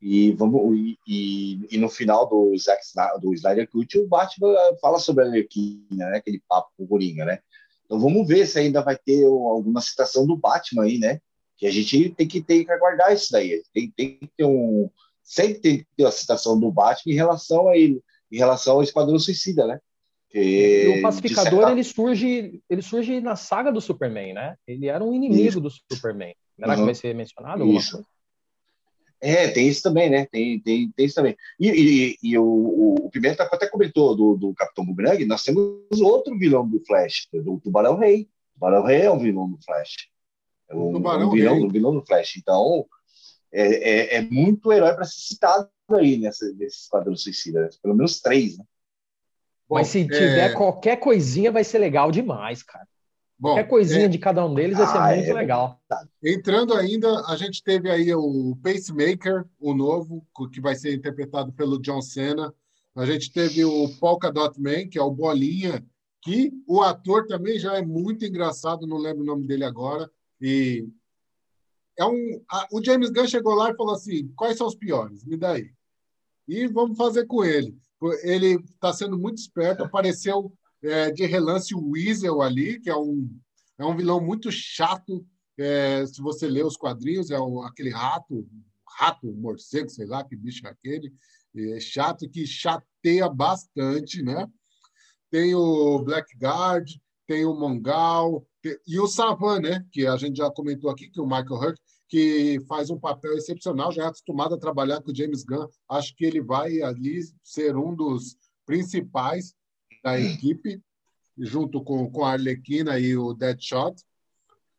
E, 0.00 0.32
vamos, 0.32 0.76
e, 1.06 1.66
e, 1.70 1.78
no 1.78 1.88
final 1.88 2.28
do, 2.28 2.54
Zack, 2.58 2.82
do 3.22 3.32
Snyder 3.32 3.66
Cut, 3.70 3.98
o 3.98 4.06
Batman 4.06 4.54
fala 4.78 4.98
sobre 4.98 5.24
a 5.24 5.28
Arlequina, 5.28 6.10
né? 6.10 6.18
Aquele 6.18 6.42
papo 6.46 6.70
com 6.76 6.84
o 6.84 6.86
Coringa, 6.86 7.24
né? 7.24 7.38
Então 7.84 7.98
vamos 7.98 8.26
ver 8.26 8.46
se 8.46 8.58
ainda 8.58 8.82
vai 8.82 8.96
ter 8.96 9.24
alguma 9.26 9.80
citação 9.80 10.26
do 10.26 10.36
Batman 10.36 10.84
aí, 10.84 10.98
né? 10.98 11.20
Que 11.56 11.66
a 11.66 11.70
gente 11.70 12.10
tem 12.10 12.26
que, 12.26 12.40
tem 12.40 12.64
que 12.64 12.72
aguardar 12.72 13.12
isso 13.12 13.30
daí. 13.30 13.62
Tem, 13.72 13.90
tem 13.96 14.18
que 14.18 14.28
ter 14.36 14.44
um. 14.44 14.90
Sempre 15.22 15.60
tem 15.60 15.78
que 15.78 15.86
ter 15.96 16.06
a 16.06 16.10
citação 16.10 16.58
do 16.58 16.70
Batman 16.70 17.12
em 17.12 17.16
relação 17.16 17.68
a 17.68 17.76
ele, 17.76 18.02
em 18.30 18.36
relação 18.36 18.74
ao 18.74 18.82
Esquadrão 18.82 19.18
Suicida, 19.18 19.66
né? 19.66 19.78
E 20.34 20.98
o 20.98 21.02
pacificador 21.02 21.60
certa... 21.60 21.70
ele 21.70 21.84
surge, 21.84 22.60
ele 22.68 22.82
surge 22.82 23.20
na 23.20 23.36
saga 23.36 23.70
do 23.70 23.80
Superman, 23.80 24.34
né? 24.34 24.56
Ele 24.66 24.88
era 24.88 25.02
um 25.04 25.14
inimigo 25.14 25.48
Isso. 25.48 25.60
do 25.60 25.70
Superman. 25.70 26.34
Será 26.56 26.72
uhum. 26.72 26.78
que 26.78 26.84
vai 26.84 26.94
ser 26.94 27.14
mencionado? 27.14 27.64
Isso. 27.66 28.04
É, 29.26 29.48
tem 29.48 29.66
isso 29.66 29.82
também, 29.82 30.10
né? 30.10 30.26
Tem, 30.26 30.60
tem, 30.60 30.90
tem 30.90 31.06
isso 31.06 31.14
também. 31.14 31.34
E, 31.58 31.70
e, 31.70 32.18
e 32.22 32.38
o, 32.38 33.04
o 33.06 33.10
Pimenta 33.10 33.44
até 33.44 33.66
comentou 33.66 34.14
do, 34.14 34.36
do 34.36 34.52
Capitão 34.52 34.84
Boomerang, 34.84 35.24
nós 35.24 35.42
temos 35.42 35.98
outro 35.98 36.36
vilão 36.36 36.68
do 36.68 36.78
Flash, 36.84 37.26
do 37.32 37.58
Tubarão 37.58 37.96
Rei. 37.96 38.28
O 38.50 38.54
Tubarão 38.54 38.84
Rei 38.84 39.00
é 39.00 39.10
um 39.10 39.18
vilão 39.18 39.48
do 39.48 39.58
Flash. 39.64 40.10
É 40.68 40.76
um, 40.76 40.94
um 40.94 41.30
vilão, 41.30 41.62
um 41.62 41.68
vilão 41.68 41.94
do 41.94 42.04
Flash. 42.04 42.36
Então, 42.36 42.84
é, 43.50 43.62
é, 43.62 44.16
é 44.16 44.20
muito 44.20 44.70
herói 44.70 44.92
para 44.92 45.06
ser 45.06 45.20
citado 45.20 45.70
aí 45.92 46.18
nessa, 46.18 46.44
nesse 46.52 46.82
Esquadrão 46.82 47.16
Suicida. 47.16 47.62
Né? 47.62 47.70
Pelo 47.82 47.96
menos 47.96 48.20
três, 48.20 48.58
né? 48.58 48.64
Mas 49.70 49.88
se 49.88 50.04
tiver 50.04 50.50
é... 50.50 50.52
qualquer 50.52 50.96
coisinha, 50.96 51.50
vai 51.50 51.64
ser 51.64 51.78
legal 51.78 52.10
demais, 52.10 52.62
cara. 52.62 52.86
Bom, 53.38 53.50
qualquer 53.50 53.68
coisinha 53.68 54.04
é... 54.04 54.08
de 54.08 54.18
cada 54.18 54.44
um 54.46 54.54
deles 54.54 54.78
vai 54.78 54.86
ser 54.86 54.98
ah, 54.98 55.14
muito 55.14 55.30
é... 55.30 55.34
legal. 55.34 55.80
Entrando 56.22 56.74
ainda, 56.74 57.26
a 57.26 57.36
gente 57.36 57.62
teve 57.62 57.90
aí 57.90 58.14
o 58.14 58.56
Pacemaker, 58.62 59.44
o 59.58 59.74
novo, 59.74 60.26
que 60.52 60.60
vai 60.60 60.74
ser 60.74 60.94
interpretado 60.94 61.52
pelo 61.52 61.80
John 61.80 62.00
Cena. 62.00 62.54
A 62.94 63.04
gente 63.04 63.32
teve 63.32 63.64
o 63.64 63.88
Polka 63.98 64.30
Dot 64.30 64.60
Man, 64.60 64.88
que 64.88 64.98
é 64.98 65.02
o 65.02 65.10
Bolinha, 65.10 65.84
que 66.22 66.52
o 66.66 66.80
ator 66.80 67.26
também 67.26 67.58
já 67.58 67.76
é 67.76 67.82
muito 67.82 68.24
engraçado, 68.24 68.86
não 68.86 68.96
lembro 68.96 69.22
o 69.22 69.26
nome 69.26 69.46
dele 69.46 69.64
agora. 69.64 70.10
E 70.40 70.88
é 71.98 72.04
um, 72.04 72.42
a, 72.50 72.66
o 72.72 72.82
James 72.82 73.10
Gunn 73.10 73.26
chegou 73.26 73.54
lá 73.54 73.70
e 73.70 73.76
falou 73.76 73.94
assim: 73.94 74.28
quais 74.36 74.56
são 74.56 74.66
os 74.66 74.74
piores? 74.74 75.24
Me 75.24 75.36
dá 75.36 75.52
aí. 75.52 75.70
E 76.46 76.66
vamos 76.66 76.96
fazer 76.96 77.26
com 77.26 77.44
ele. 77.44 77.76
Ele 78.22 78.54
está 78.70 78.92
sendo 78.92 79.18
muito 79.18 79.38
esperto. 79.38 79.82
Apareceu 79.82 80.52
é, 80.84 81.10
de 81.10 81.24
relance 81.24 81.74
o 81.74 81.90
Weasel 81.90 82.42
ali, 82.42 82.80
que 82.80 82.90
é 82.90 82.96
um, 82.96 83.28
é 83.78 83.84
um 83.84 83.96
vilão 83.96 84.20
muito 84.20 84.50
chato. 84.52 85.26
É, 85.58 86.04
se 86.06 86.20
você 86.20 86.46
ler 86.46 86.64
os 86.64 86.76
quadrinhos, 86.76 87.30
é 87.30 87.38
o, 87.38 87.62
aquele 87.62 87.90
rato, 87.90 88.46
rato, 88.98 89.32
morcego, 89.32 89.88
sei 89.88 90.06
lá 90.06 90.24
que 90.24 90.36
bicho 90.36 90.66
é 90.66 90.70
aquele, 90.70 91.12
é 91.56 91.80
chato, 91.80 92.28
que 92.28 92.46
chateia 92.46 93.28
bastante, 93.28 94.22
né? 94.22 94.48
Tem 95.30 95.54
o 95.54 95.98
Blackguard, 96.00 96.88
tem 97.26 97.44
o 97.44 97.54
Mongal, 97.54 98.46
e 98.86 98.98
o 98.98 99.06
Savan, 99.06 99.60
né? 99.60 99.84
Que 99.92 100.06
a 100.06 100.16
gente 100.16 100.36
já 100.36 100.50
comentou 100.50 100.90
aqui, 100.90 101.08
que 101.08 101.20
o 101.20 101.26
Michael 101.26 101.60
Hurt, 101.60 101.78
que 102.08 102.60
faz 102.68 102.90
um 102.90 102.98
papel 102.98 103.34
excepcional, 103.34 103.92
já 103.92 104.04
é 104.04 104.06
acostumado 104.06 104.54
a 104.54 104.58
trabalhar 104.58 105.00
com 105.00 105.10
o 105.10 105.14
James 105.14 105.44
Gunn. 105.44 105.66
Acho 105.88 106.14
que 106.16 106.24
ele 106.24 106.40
vai 106.40 106.82
ali 106.82 107.20
ser 107.42 107.76
um 107.76 107.94
dos 107.94 108.36
principais 108.66 109.54
da 110.04 110.20
equipe, 110.20 110.82
junto 111.38 111.82
com, 111.82 112.10
com 112.10 112.24
a 112.24 112.32
Arlequina 112.32 112.98
e 112.98 113.16
o 113.16 113.32
Deadshot. 113.32 114.04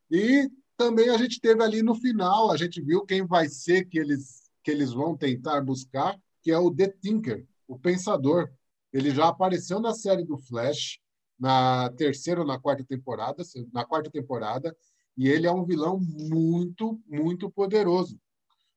E 0.08 0.48
também 0.76 1.10
a 1.10 1.18
gente 1.18 1.40
teve 1.40 1.60
ali 1.62 1.82
no 1.82 1.96
final, 1.96 2.52
a 2.52 2.56
gente 2.56 2.80
viu 2.80 3.04
quem 3.04 3.26
vai 3.26 3.48
ser 3.48 3.86
que 3.86 3.98
eles, 3.98 4.48
que 4.62 4.70
eles 4.70 4.92
vão 4.92 5.16
tentar 5.16 5.60
buscar, 5.62 6.16
que 6.40 6.52
é 6.52 6.58
o 6.58 6.72
The 6.72 6.94
Tinker, 7.02 7.44
o 7.66 7.76
Pensador. 7.76 8.48
Ele 8.92 9.10
já 9.10 9.26
apareceu 9.26 9.80
na 9.80 9.92
série 9.92 10.24
do 10.24 10.38
Flash, 10.38 11.00
na 11.38 11.90
terceira 11.90 12.40
ou 12.40 12.46
na 12.46 12.58
quarta 12.58 12.84
temporada, 12.84 13.42
na 13.72 13.84
quarta 13.84 14.08
temporada, 14.08 14.74
e 15.18 15.28
ele 15.28 15.46
é 15.46 15.52
um 15.52 15.64
vilão 15.64 15.98
muito, 15.98 17.00
muito 17.08 17.50
poderoso. 17.50 18.18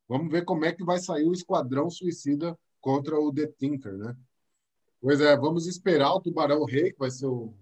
Vamos 0.08 0.32
ver 0.32 0.44
como 0.44 0.66
é 0.66 0.72
que 0.74 0.84
vai 0.84 0.98
sair 0.98 1.26
o 1.26 1.34
Esquadrão 1.34 1.92
Suicida 1.92 2.58
contra 2.82 3.20
o 3.20 3.32
The 3.32 3.46
Tinker, 3.46 3.96
né? 3.98 4.16
Pois 5.02 5.22
é, 5.22 5.36
vamos 5.38 5.66
esperar 5.66 6.14
o 6.14 6.20
Tubarão 6.20 6.66
Rei, 6.66 6.92
que 6.92 7.00
vai 7.00 7.10
ser 7.10 7.28
o, 7.28 7.54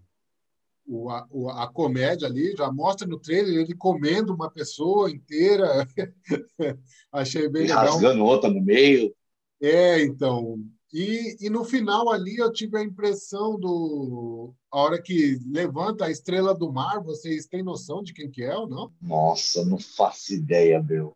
o, 0.88 1.10
a, 1.10 1.28
o, 1.30 1.50
a, 1.50 1.72
comédia 1.72 2.28
ali. 2.28 2.56
Já 2.56 2.72
mostra 2.72 3.08
no 3.08 3.20
trailer 3.20 3.62
ele 3.62 3.76
comendo 3.76 4.34
uma 4.34 4.50
pessoa 4.50 5.12
inteira. 5.12 5.88
Achei 7.12 7.48
bem 7.48 7.66
e 7.66 7.68
legal. 7.68 7.86
Rasgando 7.86 8.24
outra 8.24 8.50
no 8.50 8.62
meio. 8.62 9.14
É, 9.62 10.02
então. 10.02 10.60
E, 10.92 11.36
e 11.42 11.50
no 11.50 11.66
final 11.66 12.10
ali 12.10 12.38
eu 12.38 12.52
tive 12.52 12.78
a 12.78 12.84
impressão 12.84 13.60
do. 13.60 14.54
A 14.72 14.80
hora 14.80 15.02
que 15.02 15.38
levanta 15.46 16.06
a 16.06 16.12
estrela 16.12 16.56
do 16.56 16.72
mar, 16.72 17.04
vocês 17.04 17.46
têm 17.46 17.62
noção 17.62 18.02
de 18.02 18.14
quem 18.14 18.32
que 18.32 18.42
é 18.42 18.56
ou 18.56 18.68
não? 18.68 18.92
Nossa, 19.02 19.66
não 19.66 19.78
faço 19.78 20.34
ideia, 20.34 20.82
meu. 20.82 21.16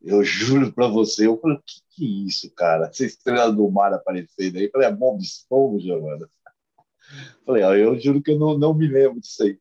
Eu 0.00 0.22
juro 0.22 0.72
para 0.72 0.86
você, 0.86 1.26
eu 1.26 1.38
falei, 1.40 1.58
que, 1.66 1.80
que 1.90 2.04
é 2.04 2.26
isso, 2.26 2.50
cara? 2.52 2.86
Essa 2.86 3.04
estrela 3.04 3.52
do 3.52 3.68
mar 3.70 3.92
aparecendo 3.92 4.56
aí. 4.56 4.64
Eu 4.64 4.70
falei, 4.70 4.88
é 4.88 4.92
Bob 4.92 5.20
Esponja, 5.20 5.98
mano. 5.98 6.28
Falei, 7.46 7.62
ó, 7.62 7.74
eu 7.74 7.98
juro 7.98 8.22
que 8.22 8.32
eu 8.32 8.38
não, 8.38 8.58
não 8.58 8.74
me 8.74 8.86
lembro 8.86 9.18
disso 9.18 9.42
aí. 9.42 9.58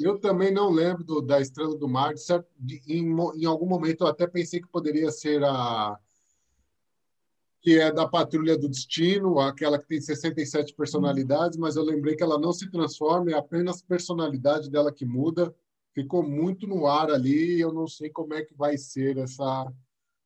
Eu 0.00 0.18
também 0.20 0.52
não 0.52 0.70
lembro 0.70 1.02
do, 1.02 1.20
da 1.20 1.40
Estrela 1.40 1.76
do 1.76 1.88
Mar. 1.88 2.16
Certo, 2.16 2.46
em, 2.86 3.04
em 3.36 3.44
algum 3.44 3.66
momento 3.66 4.04
eu 4.04 4.06
até 4.06 4.26
pensei 4.26 4.60
que 4.60 4.68
poderia 4.68 5.10
ser 5.10 5.42
a 5.42 5.98
que 7.64 7.80
é 7.80 7.90
da 7.90 8.06
Patrulha 8.06 8.58
do 8.58 8.68
Destino, 8.68 9.40
aquela 9.40 9.78
que 9.78 9.86
tem 9.86 9.98
67 9.98 10.74
personalidades, 10.74 11.56
mas 11.56 11.76
eu 11.76 11.82
lembrei 11.82 12.14
que 12.14 12.22
ela 12.22 12.38
não 12.38 12.52
se 12.52 12.70
transforma, 12.70 13.30
é 13.30 13.34
apenas 13.34 13.80
a 13.80 13.86
personalidade 13.88 14.70
dela 14.70 14.92
que 14.92 15.06
muda. 15.06 15.52
Ficou 15.94 16.22
muito 16.22 16.66
no 16.66 16.86
ar 16.86 17.10
ali, 17.10 17.60
eu 17.60 17.72
não 17.72 17.86
sei 17.86 18.10
como 18.10 18.34
é 18.34 18.44
que 18.44 18.54
vai 18.54 18.76
ser 18.76 19.16
essa 19.18 19.72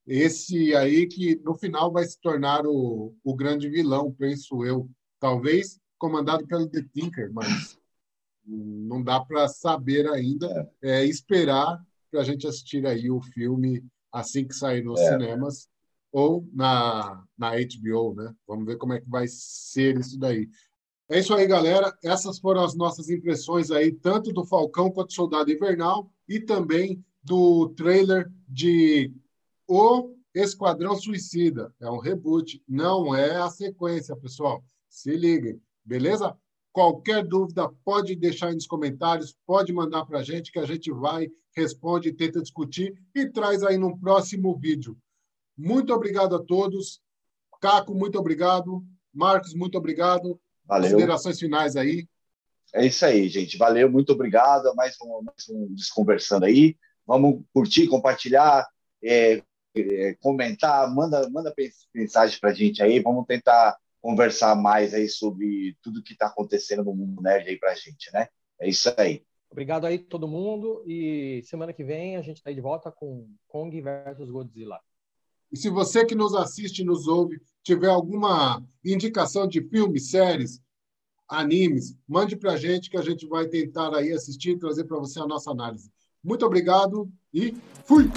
esse 0.06 0.74
aí 0.74 1.06
que 1.06 1.36
no 1.44 1.54
final 1.54 1.92
vai 1.92 2.02
se 2.06 2.18
tornar 2.18 2.66
o, 2.66 3.14
o 3.22 3.36
grande 3.36 3.68
vilão, 3.68 4.10
penso 4.10 4.64
eu. 4.64 4.88
Talvez 5.20 5.78
comandado 5.98 6.46
pelo 6.46 6.66
The 6.66 6.82
Tinker, 6.94 7.30
mas 7.30 7.78
não 8.46 9.02
dá 9.02 9.20
para 9.20 9.46
saber 9.48 10.08
ainda. 10.08 10.70
É, 10.80 11.04
esperar 11.04 11.78
para 12.10 12.22
a 12.22 12.24
gente 12.24 12.46
assistir 12.46 12.86
aí 12.86 13.10
o 13.10 13.20
filme 13.20 13.84
assim 14.10 14.46
que 14.46 14.54
sair 14.54 14.82
nos 14.82 14.98
é. 14.98 15.10
cinemas 15.10 15.68
ou 16.10 16.48
na, 16.54 17.22
na 17.36 17.50
HBO, 17.50 18.14
né? 18.14 18.34
Vamos 18.46 18.64
ver 18.64 18.78
como 18.78 18.94
é 18.94 19.00
que 19.02 19.10
vai 19.10 19.26
ser 19.28 19.98
isso 19.98 20.18
daí. 20.18 20.48
É 21.10 21.18
isso 21.18 21.34
aí, 21.34 21.46
galera. 21.46 21.96
Essas 22.04 22.38
foram 22.38 22.62
as 22.62 22.74
nossas 22.74 23.08
impressões 23.08 23.70
aí, 23.70 23.90
tanto 23.92 24.30
do 24.30 24.44
Falcão 24.44 24.90
quanto 24.90 25.08
do 25.08 25.14
Soldado 25.14 25.50
Invernal 25.50 26.10
e 26.28 26.38
também 26.38 27.02
do 27.22 27.70
trailer 27.70 28.30
de 28.46 29.14
O 29.66 30.14
Esquadrão 30.34 30.94
Suicida. 30.96 31.74
É 31.80 31.90
um 31.90 31.98
reboot, 31.98 32.62
não 32.68 33.14
é 33.14 33.36
a 33.36 33.48
sequência, 33.48 34.14
pessoal. 34.16 34.62
Se 34.86 35.16
liguem, 35.16 35.58
beleza? 35.82 36.36
Qualquer 36.72 37.26
dúvida, 37.26 37.68
pode 37.84 38.14
deixar 38.14 38.48
aí 38.48 38.54
nos 38.54 38.66
comentários, 38.66 39.34
pode 39.46 39.72
mandar 39.72 40.04
para 40.04 40.18
a 40.18 40.22
gente, 40.22 40.52
que 40.52 40.58
a 40.58 40.66
gente 40.66 40.92
vai, 40.92 41.30
responde, 41.56 42.12
tenta 42.12 42.42
discutir 42.42 42.94
e 43.14 43.26
traz 43.26 43.62
aí 43.62 43.78
no 43.78 43.98
próximo 43.98 44.54
vídeo. 44.58 44.96
Muito 45.56 45.92
obrigado 45.92 46.36
a 46.36 46.38
todos. 46.38 47.00
Caco, 47.60 47.94
muito 47.94 48.18
obrigado. 48.18 48.84
Marcos, 49.12 49.54
muito 49.54 49.76
obrigado. 49.78 50.38
Valeu. 50.68 50.90
Considerações 50.90 51.38
finais 51.38 51.76
aí. 51.76 52.06
É 52.74 52.84
isso 52.84 53.04
aí, 53.06 53.26
gente. 53.28 53.56
Valeu, 53.56 53.90
muito 53.90 54.12
obrigado. 54.12 54.74
Mais 54.74 54.94
um, 55.00 55.22
mais 55.22 55.48
um 55.48 55.74
Desconversando 55.74 56.44
aí. 56.44 56.76
Vamos 57.06 57.42
curtir, 57.54 57.88
compartilhar, 57.88 58.68
é, 59.02 59.42
é, 59.74 60.14
comentar, 60.20 60.94
manda, 60.94 61.26
manda 61.30 61.54
mensagem 61.94 62.38
para 62.38 62.50
a 62.50 62.54
gente 62.54 62.82
aí. 62.82 63.00
Vamos 63.00 63.24
tentar 63.26 63.78
conversar 64.02 64.54
mais 64.54 64.92
aí 64.92 65.08
sobre 65.08 65.74
tudo 65.82 66.02
que 66.02 66.12
está 66.12 66.26
acontecendo 66.26 66.84
no 66.84 66.94
mundo 66.94 67.22
nerd 67.22 67.48
aí 67.48 67.58
para 67.58 67.72
a 67.72 67.74
gente, 67.74 68.12
né? 68.12 68.28
É 68.60 68.68
isso 68.68 68.92
aí. 68.98 69.22
Obrigado 69.50 69.86
aí 69.86 69.98
todo 69.98 70.28
mundo 70.28 70.84
e 70.86 71.42
semana 71.46 71.72
que 71.72 71.82
vem 71.82 72.16
a 72.16 72.22
gente 72.22 72.36
está 72.36 72.50
aí 72.50 72.54
de 72.54 72.60
volta 72.60 72.92
com 72.92 73.26
Kong 73.46 73.80
versus 73.80 74.30
Godzilla. 74.30 74.78
E 75.50 75.56
se 75.56 75.70
você 75.70 76.04
que 76.04 76.14
nos 76.14 76.34
assiste 76.34 76.84
nos 76.84 77.06
ouve 77.06 77.40
tiver 77.62 77.88
alguma 77.88 78.62
indicação 78.84 79.46
de 79.46 79.62
filmes, 79.62 80.10
séries, 80.10 80.60
animes, 81.28 81.96
mande 82.06 82.36
para 82.36 82.52
a 82.52 82.56
gente 82.56 82.88
que 82.88 82.96
a 82.96 83.02
gente 83.02 83.26
vai 83.26 83.46
tentar 83.46 83.94
aí 83.94 84.12
assistir 84.12 84.52
e 84.52 84.58
trazer 84.58 84.84
para 84.84 84.98
você 84.98 85.20
a 85.20 85.26
nossa 85.26 85.50
análise. 85.50 85.90
Muito 86.24 86.44
obrigado 86.44 87.10
e 87.32 87.54
fui! 87.84 88.10